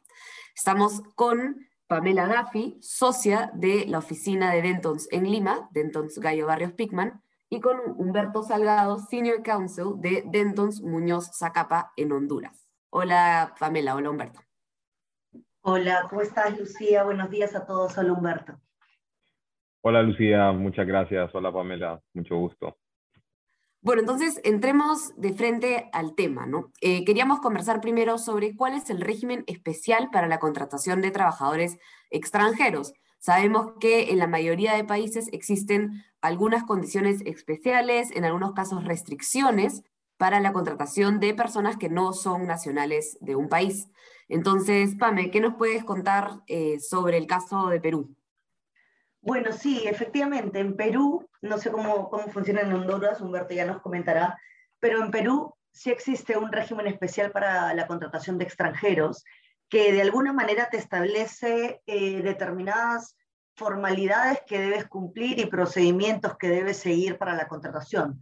Estamos 0.55 1.01
con 1.15 1.67
Pamela 1.87 2.27
Daffy, 2.27 2.77
socia 2.81 3.51
de 3.53 3.85
la 3.87 3.99
oficina 3.99 4.53
de 4.53 4.61
Dentons 4.61 5.07
en 5.11 5.31
Lima, 5.31 5.69
Dentons 5.71 6.19
Gallo 6.19 6.47
Barrios 6.47 6.73
Picman, 6.73 7.21
y 7.49 7.59
con 7.61 7.79
Humberto 7.97 8.43
Salgado, 8.43 8.97
Senior 8.97 9.41
Counsel 9.43 9.93
de 9.97 10.23
Dentons 10.27 10.81
Muñoz 10.81 11.31
Zacapa 11.37 11.91
en 11.97 12.11
Honduras. 12.11 12.69
Hola 12.91 13.55
Pamela, 13.59 13.95
hola 13.95 14.09
Humberto. 14.09 14.39
Hola, 15.61 16.07
¿cómo 16.09 16.21
estás 16.21 16.57
Lucía? 16.57 17.03
Buenos 17.03 17.29
días 17.29 17.55
a 17.55 17.65
todos, 17.65 17.97
hola 17.97 18.13
Humberto. 18.13 18.59
Hola 19.81 20.01
Lucía, 20.01 20.51
muchas 20.51 20.85
gracias. 20.85 21.33
Hola 21.33 21.51
Pamela, 21.51 22.01
mucho 22.13 22.35
gusto. 22.35 22.78
Bueno, 23.81 24.01
entonces 24.01 24.41
entremos 24.43 25.13
de 25.15 25.31
frente 25.31 25.89
al 25.93 26.13
tema, 26.13 26.45
¿no? 26.45 26.73
Eh, 26.81 27.05
queríamos 27.05 27.39
conversar 27.39 27.79
primero 27.79 28.17
sobre 28.17 28.53
cuál 28.53 28.73
es 28.73 28.89
el 28.89 28.99
régimen 28.99 29.45
especial 29.47 30.09
para 30.11 30.27
la 30.27 30.39
contratación 30.39 31.01
de 31.01 31.11
trabajadores 31.11 31.77
extranjeros. 32.09 32.93
Sabemos 33.19 33.73
que 33.79 34.11
en 34.11 34.17
la 34.17 34.27
mayoría 34.27 34.73
de 34.73 34.83
países 34.83 35.29
existen 35.31 36.03
algunas 36.19 36.65
condiciones 36.65 37.21
especiales, 37.25 38.11
en 38.11 38.25
algunos 38.25 38.51
casos 38.51 38.83
restricciones 38.83 39.83
para 40.17 40.41
la 40.41 40.51
contratación 40.51 41.21
de 41.21 41.33
personas 41.33 41.77
que 41.77 41.87
no 41.87 42.11
son 42.11 42.47
nacionales 42.47 43.17
de 43.21 43.37
un 43.37 43.47
país. 43.47 43.87
Entonces, 44.27 44.95
Pame, 44.95 45.31
¿qué 45.31 45.39
nos 45.39 45.55
puedes 45.55 45.85
contar 45.85 46.41
eh, 46.47 46.81
sobre 46.81 47.17
el 47.17 47.27
caso 47.27 47.69
de 47.69 47.79
Perú? 47.79 48.13
Bueno, 49.21 49.53
sí, 49.53 49.83
efectivamente, 49.85 50.59
en 50.59 50.75
Perú, 50.75 51.28
no 51.41 51.57
sé 51.57 51.71
cómo, 51.71 52.09
cómo 52.09 52.27
funciona 52.29 52.61
en 52.61 52.73
Honduras, 52.73 53.21
Humberto 53.21 53.53
ya 53.53 53.65
nos 53.65 53.81
comentará, 53.81 54.39
pero 54.79 55.03
en 55.03 55.11
Perú 55.11 55.55
sí 55.71 55.91
existe 55.91 56.37
un 56.37 56.51
régimen 56.51 56.87
especial 56.87 57.31
para 57.31 57.73
la 57.73 57.87
contratación 57.87 58.37
de 58.37 58.45
extranjeros 58.45 59.23
que 59.69 59.93
de 59.93 60.01
alguna 60.01 60.33
manera 60.33 60.69
te 60.69 60.77
establece 60.77 61.81
eh, 61.85 62.21
determinadas 62.21 63.15
formalidades 63.55 64.41
que 64.47 64.59
debes 64.59 64.87
cumplir 64.87 65.39
y 65.39 65.45
procedimientos 65.45 66.37
que 66.37 66.49
debes 66.49 66.77
seguir 66.77 67.17
para 67.17 67.35
la 67.35 67.47
contratación. 67.47 68.19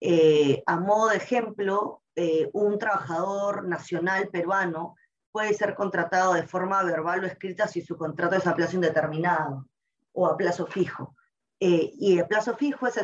Eh, 0.00 0.62
a 0.66 0.78
modo 0.78 1.08
de 1.08 1.16
ejemplo, 1.16 2.02
eh, 2.16 2.50
un 2.52 2.78
trabajador 2.78 3.68
nacional 3.68 4.28
peruano 4.28 4.96
puede 5.30 5.54
ser 5.54 5.74
contratado 5.74 6.34
de 6.34 6.46
forma 6.46 6.82
verbal 6.82 7.22
o 7.22 7.26
escrita 7.26 7.68
si 7.68 7.82
su 7.82 7.96
contrato 7.96 8.36
es 8.36 8.46
a 8.46 8.56
plazo 8.56 8.76
indeterminado 8.76 9.68
o 10.12 10.26
a 10.26 10.36
plazo 10.36 10.66
fijo. 10.66 11.14
Eh, 11.60 11.90
y 11.98 12.18
el 12.18 12.26
plazo 12.28 12.56
fijo 12.56 12.86
es 12.86 12.96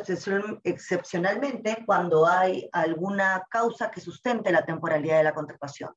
excepcionalmente 0.62 1.82
cuando 1.84 2.26
hay 2.26 2.68
alguna 2.72 3.44
causa 3.50 3.90
que 3.90 4.00
sustente 4.00 4.52
la 4.52 4.64
temporalidad 4.64 5.18
de 5.18 5.24
la 5.24 5.34
contratación. 5.34 5.92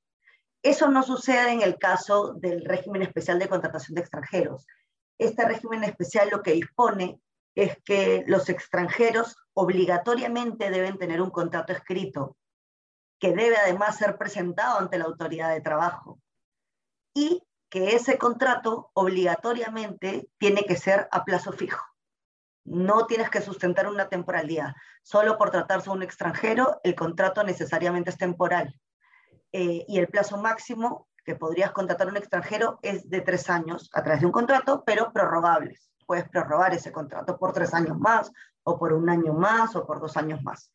Eso 0.63 0.90
no 0.90 1.03
sucede 1.03 1.51
en 1.51 1.62
el 1.62 1.78
caso 1.78 2.34
del 2.34 2.66
régimen 2.66 3.03
especial 3.03 3.38
de 3.38 3.47
contratación 3.47 3.94
de 3.94 4.01
extranjeros. 4.01 4.66
Este 5.19 5.46
régimen 5.46 5.84
especial 5.84 6.29
lo 6.31 6.41
que 6.41 6.53
dispone 6.53 7.22
es 7.56 7.78
que 7.84 8.23
los 8.28 8.50
extranjeros 8.50 9.35
obligatoriamente 9.53 10.69
deben 10.72 10.97
tener 10.97 11.22
un 11.22 11.29
contrato 11.29 11.73
escrito 11.73 12.38
que 13.19 13.34
debe 13.34 13.57
además 13.57 13.97
ser 13.97 14.17
presentado 14.17 14.79
ante 14.79 14.97
la 14.97 15.06
autoridad 15.06 15.51
de 15.53 15.62
trabajo 15.62 16.19
y 17.13 17.44
que 17.69 17.96
ese 17.96 18.17
contrato 18.17 18.91
obligatoriamente 18.94 20.29
tiene 20.38 20.63
que 20.63 20.75
ser 20.75 21.07
a 21.12 21.23
plazo 21.25 21.51
fijo. 21.51 21.84
No 22.67 23.05
tienes 23.05 23.29
que 23.29 23.41
sustentar 23.41 23.88
una 23.88 24.09
temporalidad. 24.09 24.73
Solo 25.01 25.38
por 25.38 25.51
tratarse 25.51 25.89
de 25.89 25.95
un 25.95 26.03
extranjero, 26.03 26.81
el 26.83 26.95
contrato 26.95 27.44
necesariamente 27.44 28.09
es 28.09 28.17
temporal. 28.17 28.78
Eh, 29.53 29.85
y 29.88 29.97
el 30.00 30.09
plazo 30.09 30.38
máximo 30.38 31.07
que 31.23 31.35
podrías 31.35 31.72
contratar 31.72 32.07
a 32.07 32.11
un 32.11 32.17
extranjero 32.17 32.78
es 32.81 33.09
de 33.09 33.22
tres 33.22 33.50
años 33.50 33.89
a 33.94 34.03
través 34.03 34.19
de 34.19 34.25
un 34.25 34.33
contrato, 34.33 34.83
pero 34.85 35.13
prorrogables. 35.13 35.89
Puedes 36.05 36.28
prorrogar 36.28 36.73
ese 36.73 36.91
contrato 36.91 37.38
por 37.38 37.53
tres 37.53 37.73
años 37.73 37.97
más, 37.97 38.31
o 38.63 38.78
por 38.78 38.91
un 38.91 39.09
año 39.09 39.34
más, 39.34 39.73
o 39.78 39.85
por 39.85 40.01
dos 40.01 40.17
años 40.17 40.44
más. 40.44 40.69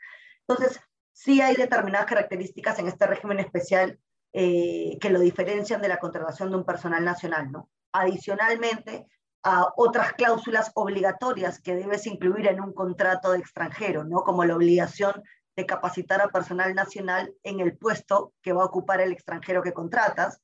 Entonces, 0.48 0.80
sí 1.12 1.42
hay 1.42 1.54
determinadas 1.54 2.06
características 2.06 2.78
en 2.78 2.88
este 2.88 3.06
régimen 3.06 3.38
especial 3.38 3.98
eh, 4.32 4.96
que 4.98 5.10
lo 5.10 5.20
diferencian 5.20 5.82
de 5.82 5.88
la 5.88 5.98
contratación 5.98 6.50
de 6.50 6.56
un 6.56 6.64
personal 6.64 7.04
nacional, 7.04 7.52
¿no? 7.52 7.68
Adicionalmente, 7.92 9.06
a 9.42 9.72
otras 9.76 10.12
cláusulas 10.12 10.70
obligatorias 10.74 11.60
que 11.60 11.74
debes 11.74 12.06
incluir 12.06 12.46
en 12.46 12.60
un 12.60 12.72
contrato 12.72 13.32
de 13.32 13.38
extranjero, 13.38 14.04
¿no? 14.04 14.22
Como 14.22 14.44
la 14.44 14.56
obligación 14.56 15.22
de 15.56 15.66
capacitar 15.66 16.20
a 16.20 16.28
personal 16.28 16.74
nacional 16.74 17.34
en 17.42 17.60
el 17.60 17.76
puesto 17.76 18.32
que 18.42 18.52
va 18.52 18.62
a 18.62 18.66
ocupar 18.66 19.00
el 19.00 19.12
extranjero 19.12 19.62
que 19.62 19.72
contratas, 19.72 20.40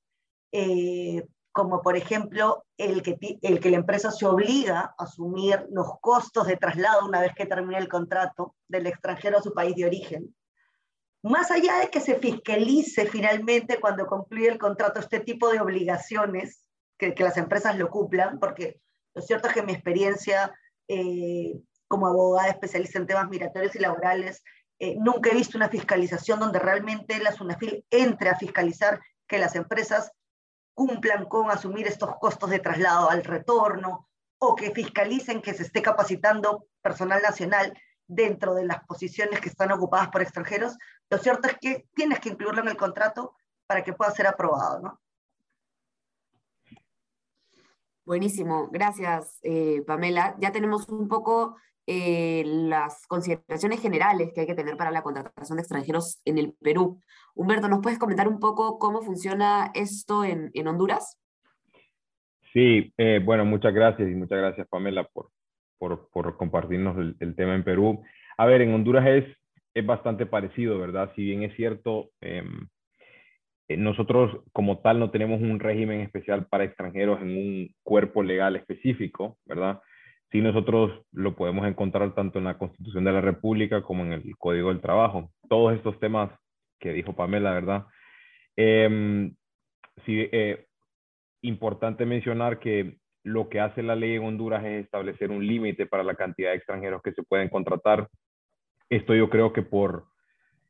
eh, 0.53 1.27
como 1.53 1.83
por 1.83 1.97
ejemplo 1.97 2.65
el 2.77 3.03
que, 3.03 3.39
el 3.43 3.61
que 3.61 3.71
la 3.71 3.79
empresa 3.79 4.11
se 4.11 4.27
obliga 4.27 4.81
a 4.81 5.05
asumir 5.05 5.67
los 5.71 5.99
costos 6.01 6.47
de 6.47 6.57
traslado 6.57 7.07
una 7.07 7.21
vez 7.21 7.33
que 7.35 7.47
termine 7.47 7.79
el 7.79 7.89
contrato 7.89 8.55
del 8.69 8.87
extranjero 8.87 9.39
a 9.39 9.43
su 9.43 9.53
país 9.53 9.75
de 9.75 9.87
origen, 9.87 10.35
más 11.23 11.51
allá 11.51 11.81
de 11.81 11.91
que 11.91 12.01
se 12.01 12.17
fiscalice 12.17 13.07
finalmente 13.07 13.81
cuando 13.81 14.07
concluye 14.07 14.49
el 14.49 14.59
contrato 14.59 15.01
este 15.01 15.21
tipo 15.21 15.51
de 15.51 15.61
obligaciones, 15.61 16.65
que, 16.97 17.15
las 17.19 17.37
empresas 17.37 17.77
lo 17.77 17.91
cumplan, 17.91 18.39
porque 18.39 18.81
lo 19.19 19.23
cierto 19.23 19.49
es 19.49 19.55
que 19.55 19.65
mi 19.65 19.73
experiencia 19.73 20.55
eh, 20.87 21.61
como 21.89 22.07
abogada 22.07 22.51
especialista 22.51 23.01
en 23.01 23.07
temas 23.09 23.29
migratorios 23.29 23.75
y 23.75 23.81
laborales, 23.81 24.45
eh, 24.79 24.95
nunca 24.97 25.31
he 25.31 25.35
visto 25.35 25.59
una 25.59 25.69
fiscalización 25.69 26.39
donde 26.39 26.61
realmente 26.61 27.19
la 27.19 27.33
SUNAFIL 27.33 27.85
entre 27.91 28.29
a 28.29 28.37
fiscalizar 28.37 29.01
que 29.27 29.39
las 29.39 29.57
empresas 29.57 30.13
cumplan 30.73 31.25
con 31.25 31.51
asumir 31.51 31.89
estos 31.89 32.17
costos 32.21 32.51
de 32.51 32.61
traslado 32.61 33.11
al 33.11 33.25
retorno 33.25 34.09
o 34.39 34.55
que 34.55 34.71
fiscalicen 34.71 35.43
que 35.43 35.53
se 35.53 35.65
esté 35.65 35.83
capacitando 35.83 36.69
personal 36.81 37.21
nacional 37.21 37.77
dentro 38.07 38.55
de 38.55 38.67
las 38.67 38.85
posiciones 38.85 39.41
que 39.41 39.49
están 39.49 39.73
ocupadas 39.73 40.11
por 40.11 40.23
extranjeros, 40.23 40.79
lo 41.11 41.19
cierto 41.19 41.49
es 41.49 41.57
que 41.61 41.89
tienes 41.93 42.21
que 42.21 42.29
incluirlo 42.29 42.63
en 42.63 42.69
el 42.69 42.77
contrato 42.77 43.35
para 43.67 43.83
que 43.83 43.95
pueda 43.95 44.13
ser 44.13 44.29
aprobado, 44.29 44.79
¿no? 44.79 45.01
Buenísimo, 48.09 48.71
gracias 48.73 49.39
eh, 49.43 49.83
Pamela. 49.87 50.35
Ya 50.41 50.51
tenemos 50.51 50.89
un 50.89 51.09
poco 51.09 51.59
eh, 51.87 52.43
las 52.47 53.07
consideraciones 53.07 53.83
generales 53.83 54.33
que 54.33 54.41
hay 54.41 54.47
que 54.47 54.55
tener 54.55 54.79
para 54.79 54.91
la 54.91 55.03
contratación 55.03 55.59
de 55.59 55.61
extranjeros 55.61 56.23
en 56.25 56.39
el 56.39 56.55
Perú. 56.59 57.03
Humberto, 57.35 57.69
¿nos 57.69 57.81
puedes 57.83 57.99
comentar 57.99 58.27
un 58.27 58.41
poco 58.41 58.79
cómo 58.79 59.03
funciona 59.03 59.73
esto 59.75 60.25
en, 60.25 60.51
Honduras? 60.67 61.21
Sí, 62.55 62.95
eh, 62.97 63.21
bueno, 63.23 63.45
muchas 63.45 63.75
gracias 63.75 64.09
y 64.09 64.15
muchas 64.15 64.39
gracias 64.39 64.67
Pamela 64.69 65.05
por, 65.05 65.29
por, 65.79 66.39
compartirnos 66.39 66.97
el, 67.21 67.37
tema 67.37 67.55
en 67.57 67.63
Perú. 67.63 68.03
A 68.39 68.47
ver, 68.47 68.63
en 68.63 68.73
Honduras 68.73 69.07
es, 69.07 69.27
es 69.75 69.85
bastante 69.85 70.25
parecido, 70.25 70.79
¿verdad? 70.79 71.13
Si 71.15 71.25
bien 71.25 71.43
es 71.43 71.55
cierto, 71.57 72.09
em, 72.23 72.69
nosotros 73.77 74.43
como 74.53 74.79
tal 74.79 74.99
no 74.99 75.11
tenemos 75.11 75.41
un 75.41 75.61
régimen 75.61 76.01
especial 76.01 76.47
para 76.47 76.65
extranjeros 76.65 77.21
en 77.21 77.37
un 77.37 77.75
cuerpo 77.83 78.23
legal 78.23 78.57
específico, 78.57 79.39
¿verdad? 79.45 79.81
Sí 80.31 80.41
nosotros 80.41 81.03
lo 81.13 81.37
podemos 81.37 81.67
encontrar 81.67 82.15
tanto 82.15 82.39
en 82.39 82.45
la 82.45 82.59
Constitución 82.59 83.05
de 83.05 83.13
la 83.13 83.21
República 83.21 83.83
como 83.83 84.05
en 84.05 84.13
el 84.13 84.37
Código 84.39 84.69
del 84.69 84.81
Trabajo. 84.81 85.31
Todos 85.49 85.75
estos 85.75 85.99
temas 86.01 86.31
que 86.79 86.93
dijo 86.93 87.15
Pamela, 87.15 87.53
¿verdad? 87.53 87.87
Eh, 88.57 89.31
sí, 90.05 90.29
eh, 90.33 90.67
importante 91.43 92.07
mencionar 92.07 92.59
que 92.59 92.99
lo 93.25 93.49
que 93.49 93.61
hace 93.61 93.83
la 93.83 93.97
ley 93.97 94.15
en 94.15 94.25
Honduras 94.25 94.65
es 94.65 94.85
establecer 94.85 95.31
un 95.31 95.47
límite 95.47 95.87
para 95.87 96.03
la 96.03 96.15
cantidad 96.15 96.51
de 96.51 96.57
extranjeros 96.57 97.03
que 97.03 97.13
se 97.13 97.23
pueden 97.23 97.49
contratar. 97.49 98.09
Esto 98.89 99.15
yo 99.15 99.29
creo 99.29 99.53
que 99.53 99.63
por 99.63 100.07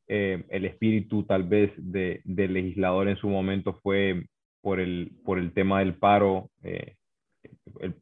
eh, 0.08 0.44
el 0.48 0.64
espíritu 0.64 1.24
tal 1.24 1.44
vez 1.44 1.70
del 1.76 2.52
legislador 2.52 3.08
en 3.08 3.16
su 3.16 3.28
momento 3.28 3.78
fue 3.82 4.24
por 4.62 4.80
el, 4.80 5.12
por 5.24 5.38
el 5.38 5.52
tema 5.52 5.80
del 5.80 5.96
paro, 5.96 6.50
eh, 6.62 6.94
el, 7.80 7.94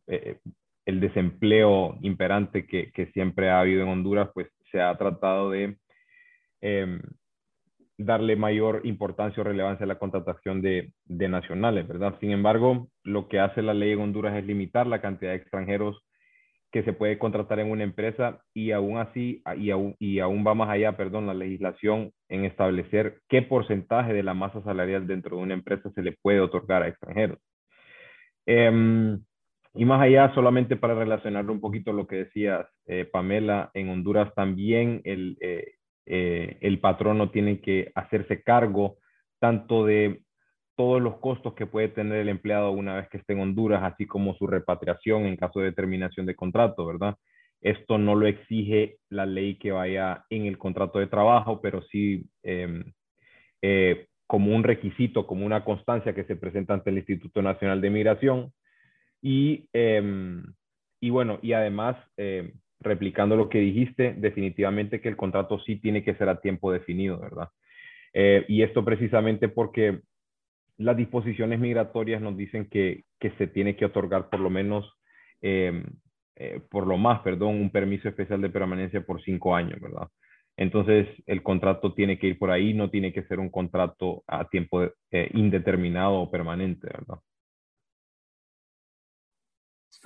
el, 0.86 1.00
desempleo 1.00 1.98
imperante 2.02 2.66
que, 2.66 2.92
que, 2.92 3.06
siempre 3.12 3.50
ha 3.50 3.60
habido 3.60 3.82
en 3.82 3.88
Honduras, 3.88 4.30
pues 4.32 4.48
se 4.70 4.80
ha 4.80 4.96
tratado 4.96 5.50
de 5.50 5.76
em, 6.60 7.00
darle 7.98 8.36
mayor 8.36 8.82
importancia 8.84 9.40
o 9.40 9.44
relevancia 9.44 9.84
a 9.84 9.88
la 9.88 9.98
contratación 9.98 10.62
de, 10.62 10.92
de, 11.06 11.28
nacionales, 11.28 11.88
¿verdad? 11.88 12.16
Sin 12.20 12.30
embargo, 12.30 12.88
lo 13.02 13.28
que 13.28 13.40
hace 13.40 13.62
la 13.62 13.74
ley 13.74 13.92
en 13.92 14.00
Honduras 14.00 14.36
es 14.36 14.46
limitar 14.46 14.86
la 14.86 15.00
cantidad 15.00 15.32
de 15.32 15.38
extranjeros 15.38 16.05
que 16.76 16.82
se 16.82 16.92
puede 16.92 17.18
contratar 17.18 17.58
en 17.58 17.70
una 17.70 17.84
empresa 17.84 18.42
y 18.52 18.72
aún 18.72 18.98
así, 18.98 19.42
y 19.56 19.70
aún, 19.70 19.96
y 19.98 20.18
aún 20.18 20.44
va 20.46 20.54
más 20.54 20.68
allá, 20.68 20.94
perdón, 20.94 21.26
la 21.26 21.32
legislación 21.32 22.12
en 22.28 22.44
establecer 22.44 23.20
qué 23.28 23.40
porcentaje 23.40 24.12
de 24.12 24.22
la 24.22 24.34
masa 24.34 24.62
salarial 24.62 25.06
dentro 25.06 25.38
de 25.38 25.42
una 25.42 25.54
empresa 25.54 25.90
se 25.94 26.02
le 26.02 26.12
puede 26.20 26.40
otorgar 26.40 26.82
a 26.82 26.88
extranjeros. 26.88 27.38
Em, 28.44 29.24
y 29.74 29.84
más 29.86 30.02
allá, 30.02 30.34
solamente 30.34 30.76
para 30.76 30.94
relacionar 30.94 31.50
un 31.50 31.60
poquito 31.60 31.94
lo 31.94 32.06
que 32.06 32.16
decías, 32.16 32.66
eh, 32.84 33.06
Pamela, 33.06 33.70
en 33.72 33.88
Honduras 33.88 34.34
también 34.34 35.00
el, 35.04 35.38
eh, 35.40 35.76
eh, 36.04 36.58
el 36.60 36.78
patrono 36.78 37.30
tiene 37.30 37.62
que 37.62 37.90
hacerse 37.94 38.42
cargo 38.42 38.98
tanto 39.40 39.86
de 39.86 40.20
todos 40.76 41.00
los 41.02 41.16
costos 41.18 41.54
que 41.54 41.66
puede 41.66 41.88
tener 41.88 42.18
el 42.20 42.28
empleado 42.28 42.70
una 42.70 42.96
vez 42.96 43.08
que 43.08 43.16
esté 43.18 43.32
en 43.32 43.40
Honduras, 43.40 43.82
así 43.82 44.06
como 44.06 44.34
su 44.34 44.46
repatriación 44.46 45.24
en 45.26 45.36
caso 45.36 45.60
de 45.60 45.72
terminación 45.72 46.26
de 46.26 46.36
contrato, 46.36 46.86
¿verdad? 46.86 47.16
Esto 47.60 47.98
no 47.98 48.14
lo 48.14 48.26
exige 48.26 48.98
la 49.08 49.26
ley 49.26 49.58
que 49.58 49.72
vaya 49.72 50.24
en 50.30 50.46
el 50.46 50.58
contrato 50.58 50.98
de 50.98 51.06
trabajo, 51.06 51.60
pero 51.60 51.82
sí 51.90 52.26
em, 52.42 52.84
eh, 53.62 54.06
como 54.26 54.54
un 54.54 54.64
requisito, 54.64 55.26
como 55.26 55.46
una 55.46 55.64
constancia 55.64 56.14
que 56.14 56.24
se 56.24 56.36
presenta 56.36 56.74
ante 56.74 56.90
el 56.90 56.98
Instituto 56.98 57.42
Nacional 57.42 57.80
de 57.80 57.90
Migración. 57.90 58.52
Y, 59.22 59.68
em, 59.72 60.44
y 61.00 61.10
bueno, 61.10 61.38
y 61.42 61.52
además 61.52 61.96
em, 62.16 62.52
replicando 62.80 63.36
lo 63.36 63.48
que 63.48 63.58
dijiste, 63.58 64.14
definitivamente 64.18 65.00
que 65.00 65.08
el 65.08 65.16
contrato 65.16 65.58
sí 65.60 65.76
tiene 65.76 66.04
que 66.04 66.14
ser 66.16 66.28
a 66.28 66.40
tiempo 66.40 66.72
definido, 66.72 67.18
¿verdad? 67.18 67.48
Eh, 68.12 68.44
y 68.48 68.62
esto 68.62 68.84
precisamente 68.84 69.48
porque 69.48 70.00
las 70.78 70.96
disposiciones 70.96 71.58
migratorias 71.58 72.20
nos 72.20 72.36
dicen 72.36 72.68
que, 72.68 73.04
que 73.18 73.30
se 73.32 73.46
tiene 73.46 73.76
que 73.76 73.86
otorgar 73.86 74.28
por 74.28 74.40
lo 74.40 74.50
menos, 74.50 74.90
eh, 75.42 75.84
eh, 76.36 76.60
por 76.70 76.86
lo 76.86 76.98
más, 76.98 77.20
perdón, 77.20 77.60
un 77.60 77.70
permiso 77.70 78.08
especial 78.08 78.40
de 78.40 78.50
permanencia 78.50 79.00
por 79.04 79.22
cinco 79.22 79.54
años, 79.54 79.80
¿verdad? 79.80 80.08
Entonces, 80.56 81.08
el 81.26 81.42
contrato 81.42 81.94
tiene 81.94 82.18
que 82.18 82.28
ir 82.28 82.38
por 82.38 82.50
ahí, 82.50 82.72
no 82.72 82.90
tiene 82.90 83.12
que 83.12 83.24
ser 83.24 83.40
un 83.40 83.50
contrato 83.50 84.24
a 84.26 84.48
tiempo 84.48 84.88
indeterminado 85.34 86.14
o 86.14 86.30
permanente, 86.30 86.86
¿verdad? 86.86 87.18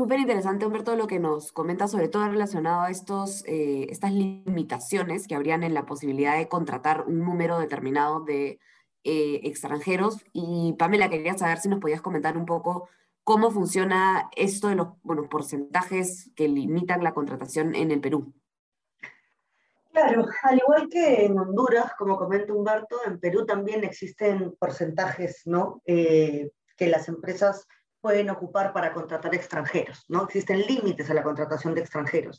Súper 0.00 0.20
interesante, 0.20 0.64
Humberto, 0.64 0.96
lo 0.96 1.06
que 1.06 1.18
nos 1.18 1.52
comenta, 1.52 1.88
sobre 1.88 2.08
todo 2.08 2.26
relacionado 2.26 2.82
a 2.82 2.90
estos, 2.90 3.44
eh, 3.46 3.86
estas 3.90 4.12
limitaciones 4.12 5.26
que 5.26 5.34
habrían 5.34 5.62
en 5.62 5.74
la 5.74 5.84
posibilidad 5.84 6.38
de 6.38 6.48
contratar 6.48 7.04
un 7.06 7.18
número 7.18 7.58
determinado 7.58 8.20
de 8.20 8.60
eh, 9.04 9.40
extranjeros. 9.44 10.24
Y 10.32 10.74
Pamela, 10.78 11.08
quería 11.08 11.36
saber 11.36 11.58
si 11.58 11.68
nos 11.68 11.80
podías 11.80 12.02
comentar 12.02 12.36
un 12.36 12.46
poco 12.46 12.88
cómo 13.24 13.50
funciona 13.50 14.28
esto 14.36 14.68
de 14.68 14.76
los 14.76 14.88
bueno, 15.02 15.28
porcentajes 15.28 16.30
que 16.34 16.48
limitan 16.48 17.04
la 17.04 17.14
contratación 17.14 17.74
en 17.74 17.90
el 17.90 18.00
Perú. 18.00 18.32
Claro, 19.92 20.26
al 20.42 20.58
igual 20.58 20.88
que 20.88 21.24
en 21.24 21.38
Honduras, 21.38 21.92
como 21.98 22.16
comenta 22.16 22.52
Humberto, 22.52 22.96
en 23.06 23.18
Perú 23.18 23.44
también 23.44 23.82
existen 23.82 24.56
porcentajes, 24.58 25.42
¿no? 25.46 25.82
Eh, 25.84 26.50
que 26.76 26.86
las 26.86 27.08
empresas 27.08 27.66
pueden 28.00 28.30
ocupar 28.30 28.72
para 28.72 28.92
contratar 28.92 29.34
extranjeros, 29.34 30.04
¿no? 30.08 30.24
Existen 30.24 30.60
límites 30.60 31.10
a 31.10 31.14
la 31.14 31.22
contratación 31.22 31.74
de 31.74 31.80
extranjeros. 31.80 32.38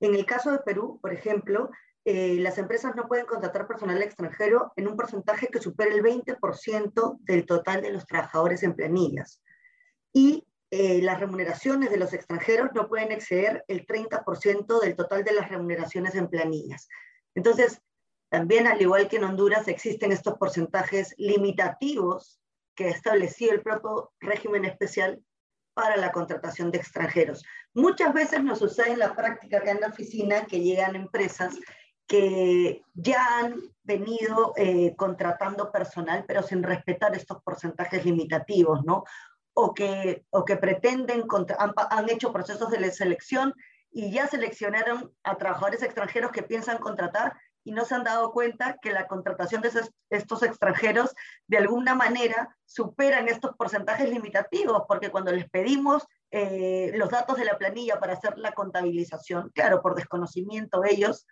En 0.00 0.14
el 0.14 0.24
caso 0.24 0.52
de 0.52 0.60
Perú, 0.60 0.98
por 1.02 1.12
ejemplo, 1.12 1.70
eh, 2.04 2.36
las 2.40 2.58
empresas 2.58 2.96
no 2.96 3.06
pueden 3.06 3.26
contratar 3.26 3.68
personal 3.68 4.02
extranjero 4.02 4.72
en 4.76 4.88
un 4.88 4.96
porcentaje 4.96 5.48
que 5.48 5.60
supere 5.60 5.94
el 5.94 6.02
20% 6.02 7.18
del 7.20 7.46
total 7.46 7.82
de 7.82 7.92
los 7.92 8.06
trabajadores 8.06 8.62
en 8.64 8.74
planillas. 8.74 9.40
Y 10.12 10.46
eh, 10.70 11.00
las 11.02 11.20
remuneraciones 11.20 11.90
de 11.90 11.98
los 11.98 12.12
extranjeros 12.12 12.70
no 12.74 12.88
pueden 12.88 13.12
exceder 13.12 13.64
el 13.68 13.86
30% 13.86 14.80
del 14.80 14.96
total 14.96 15.22
de 15.22 15.32
las 15.32 15.48
remuneraciones 15.48 16.14
en 16.14 16.28
planillas. 16.28 16.88
Entonces, 17.34 17.80
también 18.30 18.66
al 18.66 18.80
igual 18.80 19.08
que 19.08 19.16
en 19.16 19.24
Honduras 19.24 19.68
existen 19.68 20.10
estos 20.10 20.38
porcentajes 20.38 21.14
limitativos 21.18 22.40
que 22.74 22.88
estableció 22.88 23.52
el 23.52 23.60
propio 23.60 24.12
régimen 24.20 24.64
especial 24.64 25.22
para 25.74 25.96
la 25.96 26.10
contratación 26.10 26.70
de 26.70 26.78
extranjeros. 26.78 27.44
Muchas 27.74 28.12
veces 28.12 28.42
nos 28.42 28.58
sucede 28.58 28.92
en 28.92 28.98
la 28.98 29.14
práctica 29.14 29.58
acá 29.58 29.70
en 29.70 29.80
la 29.80 29.88
oficina 29.88 30.46
que 30.46 30.60
llegan 30.60 30.96
empresas 30.96 31.54
que 32.06 32.82
ya 32.94 33.38
han 33.38 33.60
venido 33.82 34.52
eh, 34.56 34.94
contratando 34.96 35.72
personal, 35.72 36.24
pero 36.26 36.42
sin 36.42 36.62
respetar 36.62 37.14
estos 37.14 37.42
porcentajes 37.42 38.04
limitativos, 38.04 38.84
¿no? 38.84 39.04
O 39.54 39.74
que, 39.74 40.24
o 40.30 40.44
que 40.44 40.56
pretenden, 40.56 41.24
han, 41.58 41.72
han 41.90 42.10
hecho 42.10 42.32
procesos 42.32 42.70
de 42.70 42.90
selección 42.90 43.54
y 43.90 44.10
ya 44.10 44.26
seleccionaron 44.26 45.12
a 45.22 45.36
trabajadores 45.36 45.82
extranjeros 45.82 46.32
que 46.32 46.42
piensan 46.42 46.78
contratar 46.78 47.34
y 47.64 47.72
no 47.72 47.84
se 47.84 47.94
han 47.94 48.04
dado 48.04 48.32
cuenta 48.32 48.78
que 48.80 48.92
la 48.92 49.06
contratación 49.06 49.62
de 49.62 49.70
estos 50.10 50.42
extranjeros 50.42 51.14
de 51.46 51.58
alguna 51.58 51.94
manera 51.94 52.56
superan 52.64 53.28
estos 53.28 53.54
porcentajes 53.56 54.08
limitativos, 54.08 54.82
porque 54.88 55.10
cuando 55.10 55.32
les 55.32 55.48
pedimos 55.48 56.04
eh, 56.30 56.92
los 56.94 57.10
datos 57.10 57.36
de 57.36 57.44
la 57.44 57.58
planilla 57.58 58.00
para 58.00 58.14
hacer 58.14 58.36
la 58.38 58.52
contabilización, 58.52 59.50
claro, 59.54 59.80
por 59.80 59.94
desconocimiento 59.94 60.82
ellos, 60.84 61.26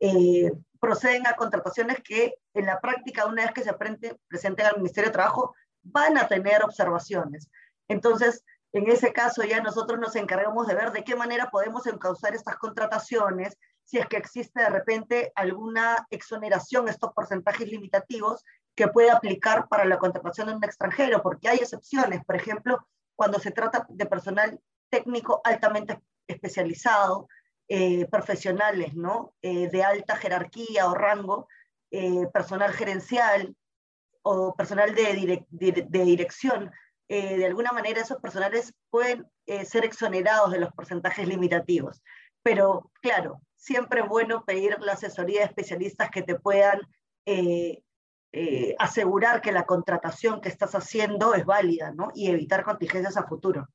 eh, 0.00 0.50
proceden 0.80 1.26
a 1.26 1.34
contrataciones 1.34 1.98
que 2.02 2.34
en 2.54 2.66
la 2.66 2.80
práctica, 2.80 3.26
una 3.26 3.42
vez 3.42 3.52
que 3.52 3.64
se 3.64 3.72
presenten 3.72 4.66
al 4.66 4.76
Ministerio 4.76 5.08
de 5.08 5.14
Trabajo, 5.14 5.54
van 5.82 6.18
a 6.18 6.28
tener 6.28 6.62
observaciones. 6.62 7.48
Entonces, 7.88 8.44
en 8.72 8.90
ese 8.90 9.12
caso 9.12 9.42
ya 9.42 9.60
nosotros 9.62 9.98
nos 9.98 10.16
encargamos 10.16 10.66
de 10.66 10.74
ver 10.74 10.92
de 10.92 11.04
qué 11.04 11.16
manera 11.16 11.50
podemos 11.50 11.86
encauzar 11.86 12.34
estas 12.34 12.56
contrataciones, 12.56 13.56
si 13.84 13.98
es 13.98 14.06
que 14.06 14.16
existe 14.16 14.60
de 14.60 14.68
repente 14.68 15.32
alguna 15.34 16.06
exoneración, 16.10 16.88
estos 16.88 17.12
porcentajes 17.12 17.68
limitativos 17.68 18.44
que 18.74 18.88
puede 18.88 19.10
aplicar 19.10 19.68
para 19.68 19.84
la 19.84 19.98
contratación 19.98 20.48
de 20.48 20.54
un 20.56 20.64
extranjero, 20.64 21.22
porque 21.22 21.48
hay 21.48 21.58
excepciones, 21.58 22.24
por 22.24 22.36
ejemplo, 22.36 22.86
cuando 23.14 23.38
se 23.38 23.50
trata 23.50 23.86
de 23.88 24.06
personal 24.06 24.60
técnico 24.90 25.40
altamente 25.44 26.02
especializado, 26.26 27.28
eh, 27.68 28.06
profesionales, 28.06 28.94
¿no? 28.94 29.34
Eh, 29.42 29.68
de 29.68 29.82
alta 29.82 30.14
jerarquía 30.14 30.86
o 30.86 30.94
rango, 30.94 31.48
eh, 31.90 32.26
personal 32.32 32.72
gerencial 32.72 33.56
o 34.22 34.54
personal 34.54 34.94
de, 34.94 35.44
de 35.50 36.04
dirección, 36.04 36.70
de 37.08 37.46
alguna 37.46 37.70
manera 37.70 38.00
esos 38.00 38.20
personales 38.20 38.74
pueden 38.90 39.30
ser 39.64 39.84
exonerados 39.84 40.50
de 40.50 40.58
los 40.58 40.72
porcentajes 40.72 41.28
limitativos. 41.28 42.02
Pero 42.42 42.90
claro, 43.00 43.40
siempre 43.54 44.00
es 44.00 44.08
bueno 44.08 44.44
pedir 44.44 44.76
la 44.80 44.94
asesoría 44.94 45.40
de 45.40 45.46
especialistas 45.46 46.10
que 46.10 46.22
te 46.22 46.34
puedan 46.34 46.80
asegurar 48.80 49.40
que 49.40 49.52
la 49.52 49.66
contratación 49.66 50.40
que 50.40 50.48
estás 50.48 50.74
haciendo 50.74 51.34
es 51.34 51.44
válida, 51.44 51.92
¿no? 51.92 52.10
Y 52.12 52.28
evitar 52.28 52.64
contingencias 52.64 53.16
a 53.16 53.28
futuro. 53.28 53.68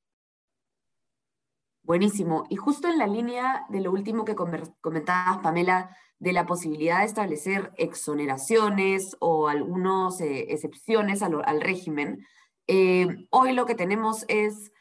Buenísimo. 1.91 2.45
Y 2.47 2.55
justo 2.55 2.87
en 2.87 2.97
la 2.97 3.05
línea 3.05 3.65
de 3.67 3.81
lo 3.81 3.91
último 3.91 4.23
que 4.23 4.33
comentabas, 4.33 5.39
Pamela, 5.39 5.93
de 6.19 6.31
la 6.31 6.45
posibilidad 6.45 6.99
de 6.99 7.05
establecer 7.05 7.73
exoneraciones 7.75 9.17
o 9.19 9.49
algunas 9.49 10.21
eh, 10.21 10.53
excepciones 10.53 11.21
al, 11.21 11.59
régimen, 11.59 12.25
hoy 13.29 13.51
lo 13.51 13.65
que 13.65 13.75
tenemos 13.75 14.23
es 14.29 14.71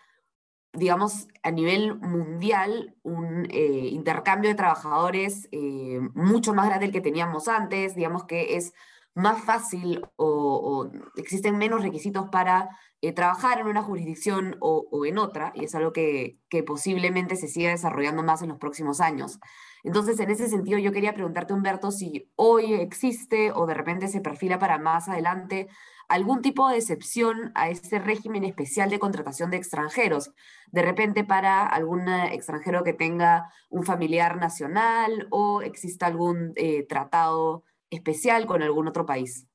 digamos, 0.72 1.26
a 1.42 1.50
nivel 1.50 1.96
mundial, 1.98 2.94
un 3.02 3.48
eh, 3.50 3.88
intercambio 3.90 4.48
de 4.48 4.54
trabajadores 4.54 5.48
eh, 5.50 5.98
mucho 6.14 6.54
más 6.54 6.66
grande 6.66 6.86
del 6.86 6.92
que 6.92 7.00
teníamos 7.00 7.48
antes, 7.48 7.96
digamos 7.96 8.22
que 8.22 8.54
es 8.54 8.72
más 9.14 9.42
fácil 9.44 10.02
o, 10.16 10.90
existen 11.16 11.58
menos 11.58 11.82
requisitos 11.82 12.28
para 12.30 12.70
eh, 13.00 13.12
trabajar 13.12 13.60
en 13.60 13.66
una 13.66 13.82
jurisdicción 13.82 14.56
o, 14.60 15.04
en 15.04 15.18
otra, 15.18 15.52
y 15.54 15.64
es 15.64 15.74
algo 15.74 15.92
que, 15.92 16.38
posiblemente 16.66 17.36
se 17.36 17.48
siga 17.48 17.70
desarrollando 17.70 18.22
más 18.22 18.42
en 18.42 18.50
los 18.50 18.58
próximos 18.58 19.00
años. 19.00 19.38
Entonces, 19.82 20.20
en 20.20 20.30
ese 20.30 20.48
sentido, 20.48 20.78
yo 20.78 20.92
quería 20.92 21.14
preguntarte, 21.14 21.54
Humberto, 21.54 21.90
si 21.90 22.30
hoy 22.36 22.74
existe 22.74 23.52
o 23.52 23.66
de 23.66 23.74
repente 23.74 24.08
se 24.08 24.20
perfila 24.20 24.58
para 24.58 24.78
más 24.78 25.08
adelante 25.08 25.68
algún 26.08 26.42
tipo 26.42 26.68
de 26.68 26.76
excepción 26.76 27.52
a 27.54 27.70
ese 27.70 28.00
régimen 28.00 28.44
especial 28.44 28.90
de 28.90 28.98
contratación 28.98 29.50
de 29.50 29.58
extranjeros, 29.58 30.32
de 30.72 30.82
repente 30.82 31.22
para 31.22 31.64
algún 31.64 32.08
extranjero 32.08 32.82
que 32.82 32.92
tenga 32.92 33.52
un 33.68 33.84
familiar 33.84 34.36
nacional 34.36 35.28
o 35.30 35.62
exista 35.62 36.06
algún 36.06 36.52
eh, 36.56 36.84
tratado 36.88 37.62
especial 37.90 38.46
con 38.46 38.62
algún 38.62 38.88
otro 38.88 39.04
país. 39.04 39.48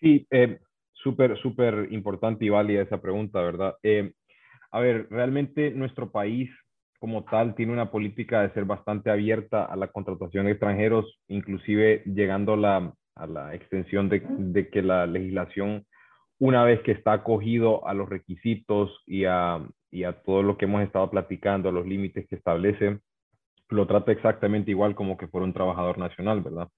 Sí, 0.00 0.26
eh, 0.30 0.60
súper, 0.92 1.36
súper 1.38 1.88
importante 1.90 2.44
y 2.44 2.48
válida 2.48 2.82
esa 2.82 3.00
pregunta, 3.00 3.40
¿verdad? 3.40 3.74
Eh, 3.82 4.12
a 4.70 4.80
ver, 4.80 5.08
realmente 5.10 5.70
nuestro 5.70 6.10
país 6.10 6.50
como 6.98 7.24
tal 7.24 7.54
tiene 7.54 7.72
una 7.72 7.90
política 7.90 8.42
de 8.42 8.52
ser 8.52 8.64
bastante 8.64 9.10
abierta 9.10 9.64
a 9.64 9.76
la 9.76 9.88
contratación 9.88 10.46
de 10.46 10.52
extranjeros, 10.52 11.20
inclusive 11.28 12.02
llegando 12.06 12.56
la, 12.56 12.92
a 13.14 13.26
la 13.26 13.54
extensión 13.54 14.08
de, 14.08 14.24
de, 14.28 14.68
que 14.68 14.82
la 14.82 15.06
legislación, 15.06 15.86
una 16.38 16.64
vez 16.64 16.80
que 16.82 16.92
está 16.92 17.12
acogido 17.12 17.86
a 17.86 17.94
los 17.94 18.08
requisitos 18.08 19.02
y 19.06 19.24
a, 19.24 19.64
y 19.90 20.04
a 20.04 20.12
todo 20.22 20.42
lo 20.42 20.58
que 20.58 20.64
hemos 20.64 20.82
estado 20.82 21.08
platicando, 21.10 21.68
a 21.68 21.72
los 21.72 21.86
límites 21.86 22.26
que 22.28 22.36
establece, 22.36 22.98
lo 23.70 23.86
trata 23.86 24.12
exactamente 24.12 24.70
igual 24.70 24.94
como 24.94 25.16
que 25.16 25.28
fuera 25.28 25.44
un 25.44 25.52
trabajador 25.52 25.98
nacional, 25.98 26.40
¿verdad? 26.40 26.68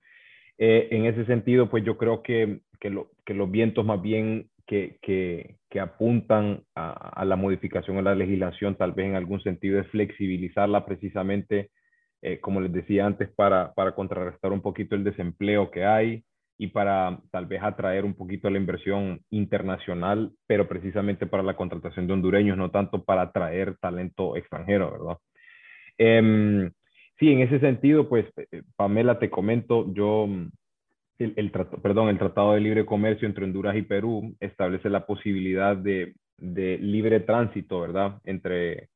Eh, 0.59 0.89
en 0.91 1.07
ese 1.07 1.25
sentido, 1.25 1.71
pues 1.71 1.85
yo 1.85 1.97
creo 1.97 2.23
que, 2.23 2.61
que, 2.81 2.91
lo, 2.91 3.11
que 3.25 3.35
los 3.35 3.51
vientos 3.51 3.85
más 3.85 4.03
bien 4.03 4.51
que, 4.67 4.99
que, 5.01 5.57
que 5.71 5.81
apuntan 5.81 6.63
a, 6.75 6.91
a, 6.93 7.25
la 7.25 7.37
modificación 7.37 7.97
de 7.97 8.03
la 8.03 8.15
legislación, 8.15 8.77
tal 8.77 8.93
vez 8.93 9.07
en 9.07 9.17
algún 9.17 9.41
sentido, 9.43 9.81
es 9.81 9.89
flexibilizarla 9.89 10.85
precisamente, 10.85 11.71
eh, 12.23 12.41
como 12.41 12.61
les 12.61 12.73
decía 12.73 13.07
antes, 13.07 13.31
para, 13.35 13.73
para 13.73 13.95
contrarrestar 13.95 14.53
un 14.53 14.61
poquito 14.61 14.95
el 14.95 15.03
desempleo 15.03 15.71
que 15.71 15.87
hay 15.87 16.25
y 16.59 16.67
para 16.67 17.19
tal 17.31 17.47
vez 17.47 17.63
atraer 17.63 18.05
un 18.05 18.13
poquito 18.13 18.51
la 18.51 18.59
inversión 18.59 19.23
internacional, 19.31 20.31
pero 20.47 20.69
precisamente 20.69 21.27
para 21.27 21.43
la 21.43 21.57
contratación 21.57 22.07
de 22.07 22.13
hondureños, 22.13 22.59
no 22.59 22.71
tanto 22.71 23.03
para 23.03 23.23
atraer 23.23 23.79
talento 23.79 24.37
extranjero, 24.37 24.93
¿verdad? 24.93 25.17
Eh, 25.97 26.71
Sí, 27.21 27.31
en 27.31 27.43
ese 27.43 27.61
sentido, 27.61 28.09
pues, 28.09 28.27
eh, 28.39 28.63
Pamela, 28.77 29.19
te 29.21 29.31
comento, 29.31 29.93
yo, 29.95 30.27
mm, 30.27 30.51
el, 31.21 31.35
el 31.37 31.53
perdón, 31.53 32.09
el 32.09 32.19
Tratado 32.19 32.55
de 32.55 32.61
Libre 32.61 32.87
Comercio 32.87 33.29
entre 33.29 33.45
Honduras 33.45 33.77
y 33.77 33.83
Perú 33.83 34.35
establece 34.41 34.91
la 34.91 35.07
posibilidad 35.07 35.77
de, 35.77 36.15
de 36.39 36.79
libre 36.79 37.21
tránsito, 37.21 37.81
¿verdad? 37.83 38.21
Entre, 38.25 38.89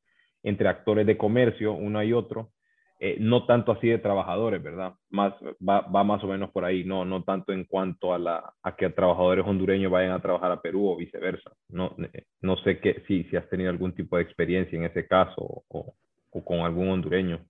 entre 0.43 0.69
actores 0.69 1.05
de 1.07 1.17
comercio, 1.17 1.73
uno 1.73 2.03
y 2.03 2.13
otro, 2.13 2.51
eh, 2.99 3.17
no 3.19 3.45
tanto 3.45 3.73
así 3.73 3.89
de 3.89 3.99
trabajadores, 3.99 4.63
¿verdad? 4.63 4.93
Más, 5.11 5.33
va, 5.67 5.81
va, 5.81 6.03
más 6.03 6.23
o 6.23 6.27
menos 6.27 6.51
por 6.51 6.65
ahí, 6.65 6.83
no, 6.83 7.05
no 7.05 7.23
tanto 7.23 7.53
en 7.53 7.65
cuanto 7.65 8.13
a, 8.13 8.19
la, 8.19 8.53
a 8.63 8.75
que 8.75 8.89
trabajadores 8.89 9.45
hondureños 9.45 9.91
vayan 9.91 10.13
a 10.13 10.21
trabajar 10.21 10.51
a 10.51 10.61
Perú 10.61 10.89
o 10.89 10.97
viceversa. 10.97 11.51
No, 11.69 11.95
eh, 12.13 12.23
no 12.41 12.57
sé 12.57 12.79
que, 12.79 13.03
si, 13.07 13.25
si 13.25 13.35
has 13.37 13.47
tenido 13.49 13.69
algún 13.69 13.93
tipo 13.93 14.17
de 14.17 14.23
experiencia 14.23 14.77
en 14.77 14.85
ese 14.85 15.07
caso 15.07 15.63
o, 15.69 15.93
o 16.31 16.45
con 16.45 16.59
algún 16.61 16.89
hondureño. 16.89 17.45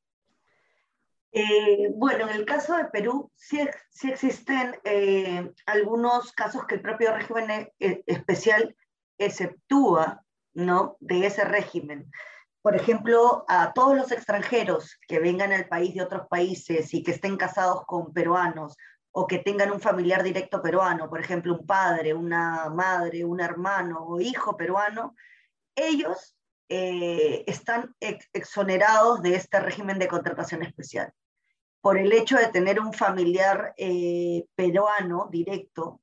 Eh, 1.37 1.91
bueno, 1.93 2.29
en 2.29 2.35
el 2.37 2.45
caso 2.45 2.77
de 2.77 2.85
Perú 2.85 3.29
sí, 3.35 3.59
sí 3.89 4.09
existen 4.09 4.73
eh, 4.85 5.51
algunos 5.65 6.31
casos 6.31 6.65
que 6.65 6.75
el 6.75 6.81
propio 6.81 7.13
régimen 7.13 7.69
e, 7.77 8.03
especial 8.05 8.73
exceptúa 9.17 10.23
¿no? 10.53 10.95
de 11.01 11.25
ese 11.25 11.43
régimen. 11.43 12.09
Por 12.61 12.77
ejemplo, 12.77 13.43
a 13.49 13.73
todos 13.73 13.97
los 13.97 14.13
extranjeros 14.13 14.97
que 15.09 15.19
vengan 15.19 15.51
al 15.51 15.67
país 15.67 15.93
de 15.93 16.03
otros 16.03 16.25
países 16.29 16.93
y 16.93 17.03
que 17.03 17.11
estén 17.11 17.35
casados 17.35 17.83
con 17.85 18.13
peruanos 18.13 18.77
o 19.11 19.27
que 19.27 19.39
tengan 19.39 19.73
un 19.73 19.81
familiar 19.81 20.23
directo 20.23 20.61
peruano, 20.61 21.09
por 21.09 21.19
ejemplo, 21.19 21.53
un 21.53 21.65
padre, 21.65 22.13
una 22.13 22.69
madre, 22.69 23.25
un 23.25 23.41
hermano 23.41 24.05
o 24.07 24.21
hijo 24.21 24.55
peruano, 24.55 25.13
ellos 25.75 26.37
eh, 26.69 27.43
están 27.45 27.93
ex 27.99 28.29
exonerados 28.31 29.21
de 29.21 29.35
este 29.35 29.59
régimen 29.59 29.99
de 29.99 30.07
contratación 30.07 30.63
especial 30.63 31.13
por 31.85 31.99
el 31.99 32.11
hecho 32.13 32.37
de 32.37 32.47
tener 32.47 32.79
un 32.79 32.93
familiar 32.93 33.75
eh, 33.77 34.47
peruano 34.55 35.29
directo, 35.31 36.01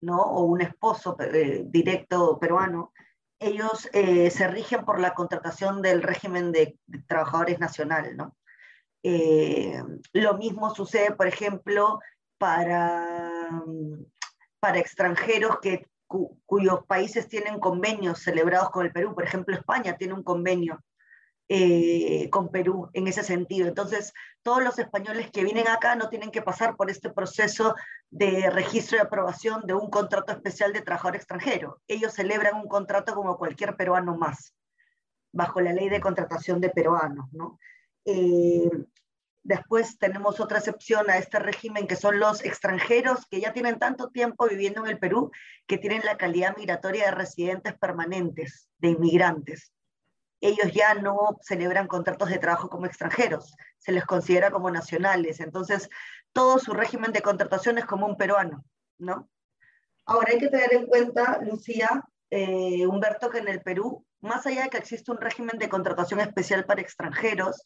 ¿no? 0.00 0.22
O 0.22 0.44
un 0.44 0.62
esposo 0.62 1.18
eh, 1.20 1.64
directo 1.66 2.38
peruano, 2.38 2.94
ellos 3.38 3.90
eh, 3.92 4.30
se 4.30 4.48
rigen 4.48 4.86
por 4.86 4.98
la 4.98 5.12
contratación 5.12 5.82
del 5.82 6.02
régimen 6.02 6.50
de, 6.50 6.78
trabajadores 7.06 7.60
nacional, 7.60 8.16
lo 10.14 10.38
mismo 10.38 10.74
sucede, 10.74 11.14
por 11.14 11.26
ejemplo, 11.26 12.00
para, 12.38 13.50
para 14.60 14.78
extranjeros 14.78 15.58
que, 15.60 15.88
cu, 16.06 16.40
cuyos 16.46 16.86
países 16.86 17.28
tienen 17.28 17.60
convenios 17.60 18.20
celebrados 18.20 18.70
con 18.70 18.86
el 18.86 18.92
Perú. 18.92 19.14
Por 19.14 19.24
ejemplo, 19.24 19.54
España 19.54 19.98
tiene 19.98 20.14
un 20.14 20.22
convenio 20.22 20.82
eh, 21.50 22.28
con 22.28 22.50
Perú 22.50 22.90
en 22.92 23.08
ese 23.08 23.22
sentido. 23.22 23.68
Entonces, 23.68 24.12
todos 24.42 24.62
los 24.62 24.78
españoles 24.78 25.30
que 25.30 25.44
vienen 25.44 25.66
acá 25.66 25.96
no 25.96 26.10
tienen 26.10 26.30
que 26.30 26.42
pasar 26.42 26.76
por 26.76 26.90
este 26.90 27.08
proceso 27.08 27.74
de 28.10 28.50
registro 28.50 28.98
y 28.98 29.00
aprobación 29.00 29.62
de 29.66 29.72
un 29.72 29.88
contrato 29.88 30.32
especial 30.32 30.74
de 30.74 30.82
trabajador 30.82 31.16
extranjero. 31.16 31.80
Ellos 31.88 32.12
celebran 32.12 32.56
un 32.56 32.68
contrato 32.68 33.14
como 33.14 33.38
cualquier 33.38 33.76
peruano 33.76 34.14
más, 34.14 34.54
bajo 35.32 35.62
la 35.62 35.72
ley 35.72 35.88
de 35.88 36.02
contratación 36.02 36.60
de 36.60 36.68
peruanos. 36.68 37.32
¿no? 37.32 37.58
Eh, 38.04 38.70
después 39.42 39.98
tenemos 39.98 40.40
otra 40.40 40.58
excepción 40.58 41.08
a 41.08 41.16
este 41.16 41.38
régimen 41.38 41.86
que 41.86 41.96
son 41.96 42.20
los 42.20 42.44
extranjeros 42.44 43.24
que 43.30 43.40
ya 43.40 43.54
tienen 43.54 43.78
tanto 43.78 44.10
tiempo 44.10 44.46
viviendo 44.46 44.84
en 44.84 44.90
el 44.90 44.98
Perú 44.98 45.30
que 45.66 45.78
tienen 45.78 46.02
la 46.04 46.18
calidad 46.18 46.54
migratoria 46.58 47.06
de 47.06 47.12
residentes 47.12 47.72
permanentes, 47.78 48.68
de 48.76 48.88
inmigrantes 48.90 49.72
ellos 50.40 50.72
ya 50.72 50.94
no 50.94 51.38
celebran 51.42 51.86
contratos 51.86 52.28
de 52.28 52.38
trabajo 52.38 52.68
como 52.68 52.86
extranjeros, 52.86 53.54
se 53.78 53.92
les 53.92 54.04
considera 54.04 54.50
como 54.50 54.70
nacionales. 54.70 55.40
Entonces, 55.40 55.88
todo 56.32 56.58
su 56.58 56.72
régimen 56.72 57.12
de 57.12 57.22
contratación 57.22 57.78
es 57.78 57.84
como 57.84 58.06
un 58.06 58.16
peruano, 58.16 58.64
¿no? 58.98 59.28
Ahora 60.04 60.32
hay 60.32 60.38
que 60.38 60.48
tener 60.48 60.72
en 60.72 60.86
cuenta, 60.86 61.40
Lucía, 61.42 62.02
eh, 62.30 62.86
Humberto, 62.86 63.30
que 63.30 63.38
en 63.38 63.48
el 63.48 63.62
Perú, 63.62 64.06
más 64.20 64.46
allá 64.46 64.64
de 64.64 64.70
que 64.70 64.78
existe 64.78 65.10
un 65.10 65.20
régimen 65.20 65.58
de 65.58 65.68
contratación 65.68 66.20
especial 66.20 66.64
para 66.64 66.80
extranjeros, 66.80 67.62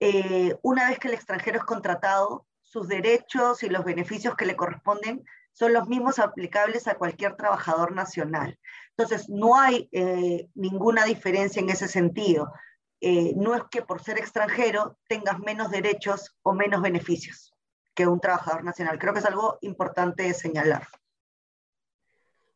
eh, 0.00 0.56
una 0.62 0.88
vez 0.88 0.98
que 0.98 1.08
el 1.08 1.14
extranjero 1.14 1.58
es 1.58 1.64
contratado, 1.64 2.46
sus 2.62 2.88
derechos 2.88 3.62
y 3.62 3.68
los 3.68 3.84
beneficios 3.84 4.34
que 4.34 4.46
le 4.46 4.56
corresponden 4.56 5.24
son 5.54 5.72
los 5.72 5.88
mismos 5.88 6.18
aplicables 6.18 6.86
a 6.86 6.96
cualquier 6.96 7.36
trabajador 7.36 7.92
nacional. 7.92 8.58
Entonces, 8.96 9.28
no 9.28 9.58
hay 9.58 9.88
eh, 9.92 10.48
ninguna 10.54 11.04
diferencia 11.04 11.60
en 11.60 11.70
ese 11.70 11.88
sentido. 11.88 12.52
Eh, 13.00 13.32
no 13.36 13.54
es 13.54 13.62
que 13.70 13.82
por 13.82 14.02
ser 14.02 14.18
extranjero 14.18 14.98
tengas 15.08 15.38
menos 15.38 15.70
derechos 15.70 16.36
o 16.42 16.52
menos 16.52 16.82
beneficios 16.82 17.54
que 17.94 18.06
un 18.06 18.20
trabajador 18.20 18.64
nacional. 18.64 18.98
Creo 18.98 19.12
que 19.12 19.20
es 19.20 19.26
algo 19.26 19.58
importante 19.62 20.24
de 20.24 20.34
señalar. 20.34 20.88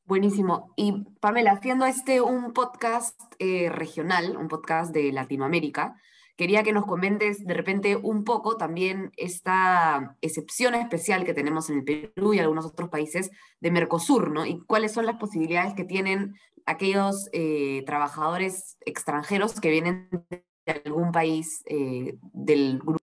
Buenísimo. 0.04 0.72
Y 0.74 1.04
Pamela, 1.20 1.52
haciendo 1.52 1.84
este 1.86 2.20
un 2.20 2.52
podcast 2.52 3.20
eh, 3.38 3.68
regional, 3.68 4.36
un 4.36 4.48
podcast 4.48 4.92
de 4.92 5.12
Latinoamérica, 5.12 6.00
quería 6.38 6.62
que 6.62 6.72
nos 6.72 6.86
comentes 6.86 7.44
de 7.44 7.52
repente 7.52 7.96
un 7.96 8.22
poco 8.22 8.56
también 8.56 9.10
esta 9.16 10.16
excepción 10.20 10.76
especial 10.76 11.24
que 11.24 11.34
tenemos 11.34 11.68
en 11.68 11.78
el 11.78 11.84
Perú 11.84 12.32
y 12.32 12.38
algunos 12.38 12.64
otros 12.64 12.88
países 12.88 13.30
de 13.60 13.72
Mercosur, 13.72 14.30
¿no? 14.30 14.46
Y 14.46 14.64
cuáles 14.64 14.92
son 14.92 15.04
las 15.04 15.16
posibilidades 15.16 15.74
que 15.74 15.84
tienen 15.84 16.36
aquellos 16.64 17.28
eh, 17.32 17.82
trabajadores 17.86 18.76
extranjeros 18.86 19.60
que 19.60 19.70
vienen 19.70 20.08
de 20.30 20.82
algún 20.84 21.10
país 21.10 21.64
eh, 21.66 22.16
del 22.32 22.78
grupo. 22.78 22.98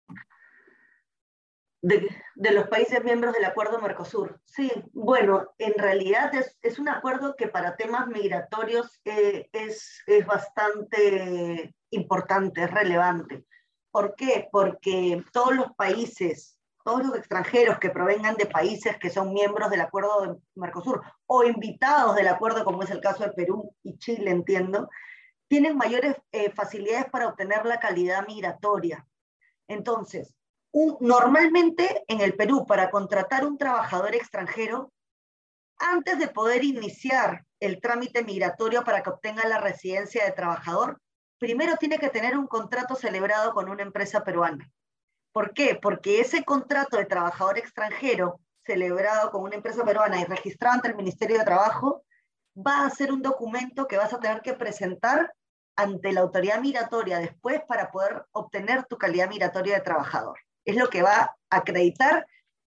De, 1.81 2.09
los 2.51 2.67
países 2.67 3.03
miembros 3.03 3.33
del 3.33 3.45
acuerdo 3.45 3.79
Mercosur. 3.79 4.39
Sí, 4.45 4.71
bueno, 4.93 5.53
en 5.59 5.73
realidad 5.73 6.33
es, 6.33 6.57
es 6.61 6.79
un 6.79 6.89
acuerdo 6.89 7.35
que 7.35 7.47
para 7.47 7.75
temas 7.75 8.07
migratorios 8.07 9.01
eh, 9.03 9.49
es, 9.51 10.01
es 10.07 10.25
bastante 10.25 11.75
importante, 11.95 12.63
es 12.63 12.71
relevante. 12.71 13.45
¿Por 13.91 14.15
qué? 14.15 14.47
Porque 14.51 15.23
todos 15.31 15.55
los 15.55 15.73
países, 15.75 16.59
todos 16.83 17.05
los 17.05 17.15
extranjeros 17.17 17.79
que 17.79 17.89
provengan 17.89 18.35
de 18.35 18.45
países 18.45 18.97
que 18.97 19.09
son 19.09 19.33
miembros 19.33 19.69
del 19.69 19.81
acuerdo 19.81 20.21
de 20.21 20.35
Mercosur 20.55 21.01
o 21.25 21.43
invitados 21.43 22.15
del 22.15 22.27
acuerdo, 22.27 22.63
como 22.63 22.83
es 22.83 22.91
el 22.91 23.01
caso 23.01 23.23
de 23.23 23.31
Perú 23.31 23.73
y 23.83 23.97
Chile, 23.97 24.31
entiendo, 24.31 24.89
tienen 25.47 25.77
mayores 25.77 26.15
eh, 26.31 26.51
facilidades 26.51 27.09
para 27.09 27.27
obtener 27.27 27.65
la 27.65 27.79
calidad 27.79 28.27
migratoria. 28.27 29.07
Entonces, 29.67 30.35
normalmente 30.99 32.03
en 32.07 32.21
el 32.21 32.35
Perú, 32.35 32.65
para 32.67 32.89
contratar 32.89 33.45
un 33.45 33.57
trabajador 33.57 34.13
extranjero, 34.13 34.91
antes 35.77 36.19
de 36.19 36.27
poder 36.27 36.63
iniciar 36.63 37.45
el 37.59 37.79
trámite 37.79 38.23
migratorio 38.23 38.83
para 38.83 39.01
que 39.03 39.09
obtenga 39.09 39.47
la 39.47 39.59
residencia 39.59 40.25
de 40.25 40.31
trabajador, 40.31 41.01
primero 41.45 41.77
tiene 41.77 41.99
que 41.99 42.09
tener 42.09 42.35
un 42.35 42.47
contrato 42.47 42.95
celebrado 42.95 43.53
con 43.53 43.69
una 43.69 43.83
empresa 43.83 44.23
peruana. 44.23 44.67
¿Por 45.31 45.53
qué? 45.53 45.77
Porque 45.79 46.19
ese 46.19 46.43
contrato 46.43 46.97
de 46.97 47.05
trabajador 47.05 47.59
extranjero 47.59 48.39
celebrado 48.65 49.29
con 49.29 49.43
una 49.43 49.53
empresa 49.53 49.85
peruana 49.85 50.19
y 50.19 50.25
registrado 50.25 50.73
ante 50.73 50.87
el 50.87 50.95
Ministerio 50.95 51.37
de 51.37 51.45
Trabajo 51.45 52.03
va 52.57 52.83
a 52.83 52.89
ser 52.89 53.11
un 53.11 53.21
documento 53.21 53.87
que 53.87 53.97
vas 53.97 54.11
a 54.11 54.19
tener 54.19 54.41
que 54.41 54.55
presentar 54.55 55.35
ante 55.75 56.13
la 56.13 56.21
autoridad 56.21 56.59
migratoria 56.61 57.19
después 57.19 57.61
para 57.67 57.91
poder 57.91 58.25
obtener 58.31 58.85
tu 58.85 58.97
calidad 58.97 59.29
migratoria 59.29 59.75
de 59.75 59.81
trabajador. 59.81 60.39
Es 60.65 60.75
lo 60.75 60.89
que 60.89 61.03
va 61.03 61.35
a 61.51 61.57
acreditar 61.57 62.25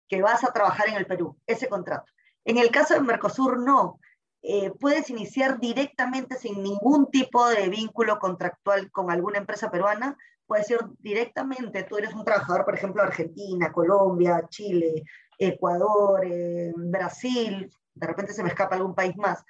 que 0.10 0.22
vas 0.22 0.44
a 0.44 0.51
trabajar 0.51 0.89
en 0.89 0.96
el 0.96 1.05
Perú, 1.05 1.38
ese 1.48 1.70
contrato. 1.70 2.12
En 2.44 2.58
el 2.58 2.72
caso 2.72 2.94
del 2.94 3.03
Mercosur, 3.03 3.58
no. 3.58 4.01
Eh, 4.48 4.72
puedes 4.80 5.10
iniciar 5.10 5.60
directamente 5.60 6.38
sin 6.38 6.62
ningún 6.62 7.10
tipo 7.10 7.48
de 7.50 7.68
vínculo 7.68 8.20
contractual 8.20 8.92
con 8.92 9.10
alguna 9.10 9.40
empresa 9.40 9.72
peruana. 9.72 10.16
Puedes 10.46 10.70
ir 10.70 10.80
directamente, 11.00 11.82
tú 11.84 11.98
eres 11.98 12.14
un 12.14 12.24
trabajador, 12.24 12.64
por 12.64 12.75
ejemplo, 12.75 13.02
Argentina, 13.02 13.72
Colombia, 13.72 14.46
Chile, 14.50 15.04
Ecuador, 15.40 16.22
eh, 16.24 16.72
Brasil, 16.75 17.72
de 17.96 18.08
repente 18.08 18.34
se 18.34 18.44
me 18.44 18.50
escapa 18.50 18.75
algún 18.75 18.94
país 18.94 19.18
más. 19.18 19.44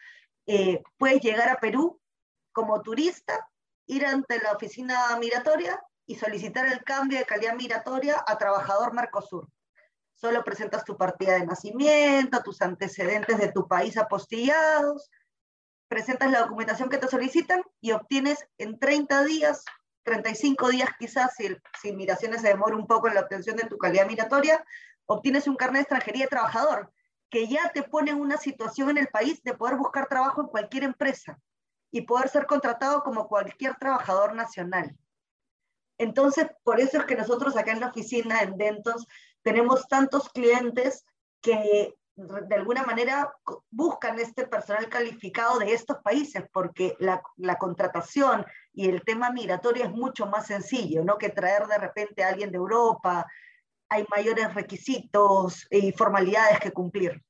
Eh, 0.46 0.82
puedes 0.98 1.22
llegar 1.22 1.50
a 1.50 1.60
Perú 1.60 2.00
como 2.54 2.82
turista, 2.82 3.50
ir 3.88 4.06
ante 4.06 4.40
la 4.40 4.54
oficina 4.54 5.18
migratoria 5.20 5.78
y 6.06 6.16
solicitar 6.16 6.68
el 6.68 6.86
cambio 6.86 7.20
de 7.20 7.26
calidad 7.26 7.56
migratoria 7.56 8.24
a 8.26 8.38
trabajador 8.38 8.94
Mercosur. 8.94 9.50
Solo 10.16 10.44
presentas 10.44 10.86
tu 10.86 10.98
partida 10.98 11.34
de 11.34 11.46
nacimiento, 11.46 12.42
tus 12.42 12.62
antecedentes 12.62 13.38
de 13.38 13.52
tu 13.52 13.68
país 13.68 13.98
apostillados, 13.98 15.12
presentas 15.88 16.32
la 16.32 16.42
documentación 16.42 16.90
que 16.90 16.98
te 16.98 17.08
solicitan 17.08 17.62
y 17.82 17.92
obtienes 17.92 18.48
en 18.58 18.80
30 18.80 19.24
días, 19.26 19.66
35 20.04 20.70
días 20.70 20.90
quizás, 20.98 21.34
si, 21.36 21.56
si 21.82 21.94
migraciones 21.94 22.42
se 22.42 22.48
demora 22.48 22.76
un 22.76 22.88
poco 22.88 23.08
en 23.08 23.16
la 23.16 23.22
obtención 23.22 23.56
de 23.58 23.68
tu 23.68 23.78
calidad 23.78 24.08
migratoria, 24.08 24.64
obtienes 25.06 25.48
un 25.48 25.56
carnet 25.56 25.80
de 25.80 25.82
extranjería 25.82 26.26
de 26.26 26.30
trabajador, 26.30 26.92
que 27.30 27.48
ya 27.48 27.72
te 27.74 27.84
pone 27.84 28.12
en 28.12 28.22
una 28.22 28.38
situación 28.38 28.92
en 28.92 28.98
el 28.98 29.08
país 29.08 29.44
de 29.44 29.54
poder 29.54 29.76
buscar 29.76 30.08
trabajo 30.08 30.42
en 30.42 30.48
cualquier 30.48 30.84
empresa 30.84 31.40
y 31.92 32.02
poder 32.02 32.30
ser 32.30 32.46
contratado 32.46 33.04
como 33.04 33.28
cualquier 33.28 33.76
trabajador 33.76 34.36
nacional. 34.36 34.98
Entonces, 35.98 36.48
por 36.64 36.80
eso 36.80 37.00
es 37.00 37.06
que 37.06 37.16
nosotros 37.16 37.56
acá 37.56 37.72
en 37.72 37.80
la 37.80 37.88
oficina, 37.88 38.42
en 38.42 38.58
Dentos, 38.58 39.08
tenemos 39.46 39.88
tantos 39.88 40.28
clientes 40.30 41.06
que 41.40 41.94
de 42.16 42.56
alguna 42.56 42.84
manera 42.84 43.32
buscan 43.70 44.18
este 44.18 44.48
personal 44.48 44.90
calificado 44.90 45.60
de 45.60 45.72
estos 45.72 45.98
países, 45.98 46.44
porque 46.52 46.96
la, 47.00 47.22
la, 47.38 47.58
contratación 47.58 48.44
y 48.74 48.90
el 48.90 49.04
tema 49.04 49.30
migratorio 49.30 49.84
es 49.84 49.92
mucho 49.92 50.26
más 50.26 50.48
sencillo, 50.48 51.04
¿no? 51.04 51.20
Que 51.20 51.30
traer 51.30 51.68
de 51.68 51.78
repente 51.78 52.24
a 52.24 52.30
alguien 52.30 52.52
de 52.52 52.58
Europa, 52.58 53.28
hay 53.90 54.06
mayores 54.16 54.52
requisitos 54.56 55.68
y 55.70 55.92
formalidades 55.92 56.60
que 56.60 56.72
cumplir. 56.72 57.22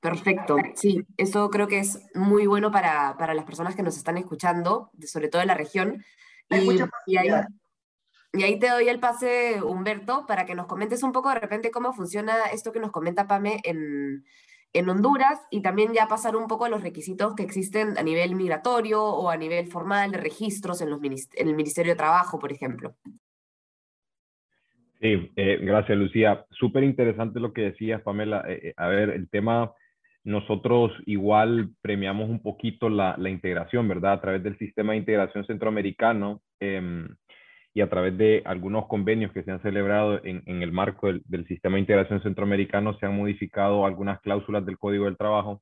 Perfecto, 0.00 0.56
sí, 0.74 1.06
eso 1.16 1.48
creo 1.48 1.68
que 1.68 1.78
es 1.78 2.00
muy 2.14 2.46
bueno 2.46 2.72
para, 2.72 3.16
para 3.16 3.34
las 3.34 3.44
personas 3.44 3.76
que 3.76 3.84
nos 3.84 3.96
están 3.96 4.18
escuchando, 4.18 4.90
sobre 5.06 5.28
todo 5.28 5.42
en 5.42 5.48
la 5.48 5.54
región. 5.54 6.04
y, 6.50 6.80
y, 7.06 7.16
ahí, 7.16 7.30
y 8.34 8.42
ahí 8.42 8.58
te 8.58 8.68
doy 8.68 8.88
el 8.88 8.98
pase, 8.98 9.62
Humberto, 9.62 10.26
para 10.26 10.44
que 10.44 10.54
nos 10.54 10.66
comentes 10.66 11.02
un 11.02 11.12
poco 11.12 11.28
de 11.28 11.40
repente 11.40 11.70
cómo 11.70 11.92
funciona 11.92 12.34
esto 12.52 12.72
que 12.72 12.80
nos 12.80 12.90
comenta 12.90 13.28
Pame 13.28 13.60
en, 13.62 14.24
en 14.72 14.88
Honduras 14.88 15.40
y 15.50 15.62
también 15.62 15.92
ya 15.94 16.08
pasar 16.08 16.34
un 16.34 16.48
poco 16.48 16.64
a 16.64 16.68
los 16.68 16.82
requisitos 16.82 17.34
que 17.36 17.44
existen 17.44 17.96
a 17.96 18.02
nivel 18.02 18.34
migratorio 18.34 19.02
o 19.02 19.30
a 19.30 19.36
nivel 19.36 19.68
formal 19.68 20.10
de 20.10 20.18
registros 20.18 20.80
en, 20.82 20.90
los, 20.90 21.00
en 21.02 21.48
el 21.48 21.54
Ministerio 21.54 21.92
de 21.92 21.96
Trabajo, 21.96 22.38
por 22.40 22.50
ejemplo. 22.50 22.96
Sí, 25.00 25.32
eh, 25.36 25.58
gracias 25.60 25.96
Lucía. 25.96 26.44
Súper 26.50 26.82
interesante 26.82 27.38
lo 27.38 27.52
que 27.52 27.62
decías, 27.62 28.02
Pamela. 28.02 28.44
Eh, 28.48 28.68
eh, 28.68 28.74
a 28.76 28.88
ver, 28.88 29.10
el 29.10 29.28
tema, 29.28 29.72
nosotros 30.24 30.92
igual 31.06 31.70
premiamos 31.80 32.28
un 32.28 32.42
poquito 32.42 32.88
la, 32.88 33.14
la, 33.16 33.30
integración, 33.30 33.86
¿verdad? 33.86 34.14
A 34.14 34.20
través 34.20 34.42
del 34.42 34.58
sistema 34.58 34.92
de 34.92 34.98
integración 34.98 35.46
centroamericano 35.46 36.42
em, 36.58 37.06
y 37.74 37.80
a 37.80 37.90
través 37.90 38.16
de 38.16 38.40
algunos 38.44 38.86
convenios 38.86 39.32
que 39.32 39.42
se 39.42 39.50
han 39.50 39.60
celebrado 39.60 40.20
en, 40.24 40.62
el 40.62 40.70
marco 40.70 41.08
del, 41.12 41.46
sistema 41.48 41.74
de 41.74 41.80
integración 41.80 42.22
centroamericano, 42.22 42.96
se 42.98 43.06
han 43.06 43.16
modificado 43.16 43.84
algunas 43.84 44.20
cláusulas 44.20 44.64
del 44.64 44.78
Código 44.78 45.06
del 45.06 45.16
Trabajo. 45.16 45.60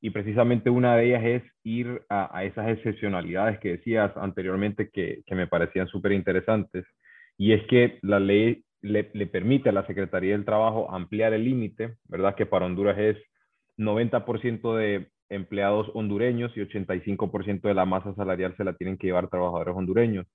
Y 0.00 0.10
precisamente 0.10 0.70
una 0.70 0.96
de 0.96 1.06
ellas 1.06 1.24
es 1.24 1.42
ir 1.64 2.02
a, 2.08 2.44
esas 2.44 2.68
excepcionalidades 2.68 3.58
que 3.58 3.70
decías 3.70 4.16
anteriormente 4.16 4.90
que, 4.90 5.24
me 5.32 5.48
parecían 5.48 5.88
súper 5.88 6.12
interesantes. 6.12 6.86
Y 7.36 7.52
es 7.52 7.66
que 7.66 7.98
la 8.02 8.20
ley 8.20 8.62
le, 8.80 9.02
permite 9.02 9.70
a 9.70 9.72
la 9.72 9.86
Secretaría 9.88 10.32
del 10.32 10.44
Trabajo 10.44 10.88
ampliar 10.94 11.32
el 11.32 11.44
límite, 11.44 11.96
¿verdad? 12.04 12.36
Que 12.36 12.46
para 12.46 12.66
Honduras 12.66 12.96
es 12.96 13.16
90% 13.76 14.76
de 14.76 15.08
empleados 15.28 15.90
hondureños 15.94 16.56
y 16.56 16.60
85% 16.60 17.62
de 17.62 17.74
la 17.74 17.86
masa 17.86 18.14
salarial 18.14 18.54
se 18.56 18.64
la 18.64 18.74
tienen 18.74 18.96
que 18.98 19.08
llevar 19.08 19.28
trabajadores 19.28 19.74
hondureños. 19.74 20.26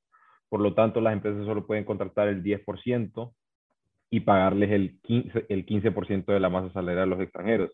Por 0.49 0.61
lo 0.61 0.73
tanto, 0.73 1.01
las 1.01 1.13
empresas 1.13 1.45
solo 1.45 1.65
pueden 1.65 1.85
contratar 1.85 2.27
el 2.27 2.43
10% 2.43 3.33
y 4.09 4.19
pagarles 4.21 4.71
el 4.71 5.01
15%, 5.01 5.45
el 5.49 5.65
15 5.65 5.91
de 6.27 6.39
la 6.39 6.49
masa 6.49 6.71
salarial 6.73 7.03
a 7.03 7.15
los 7.15 7.21
extranjeros. 7.21 7.71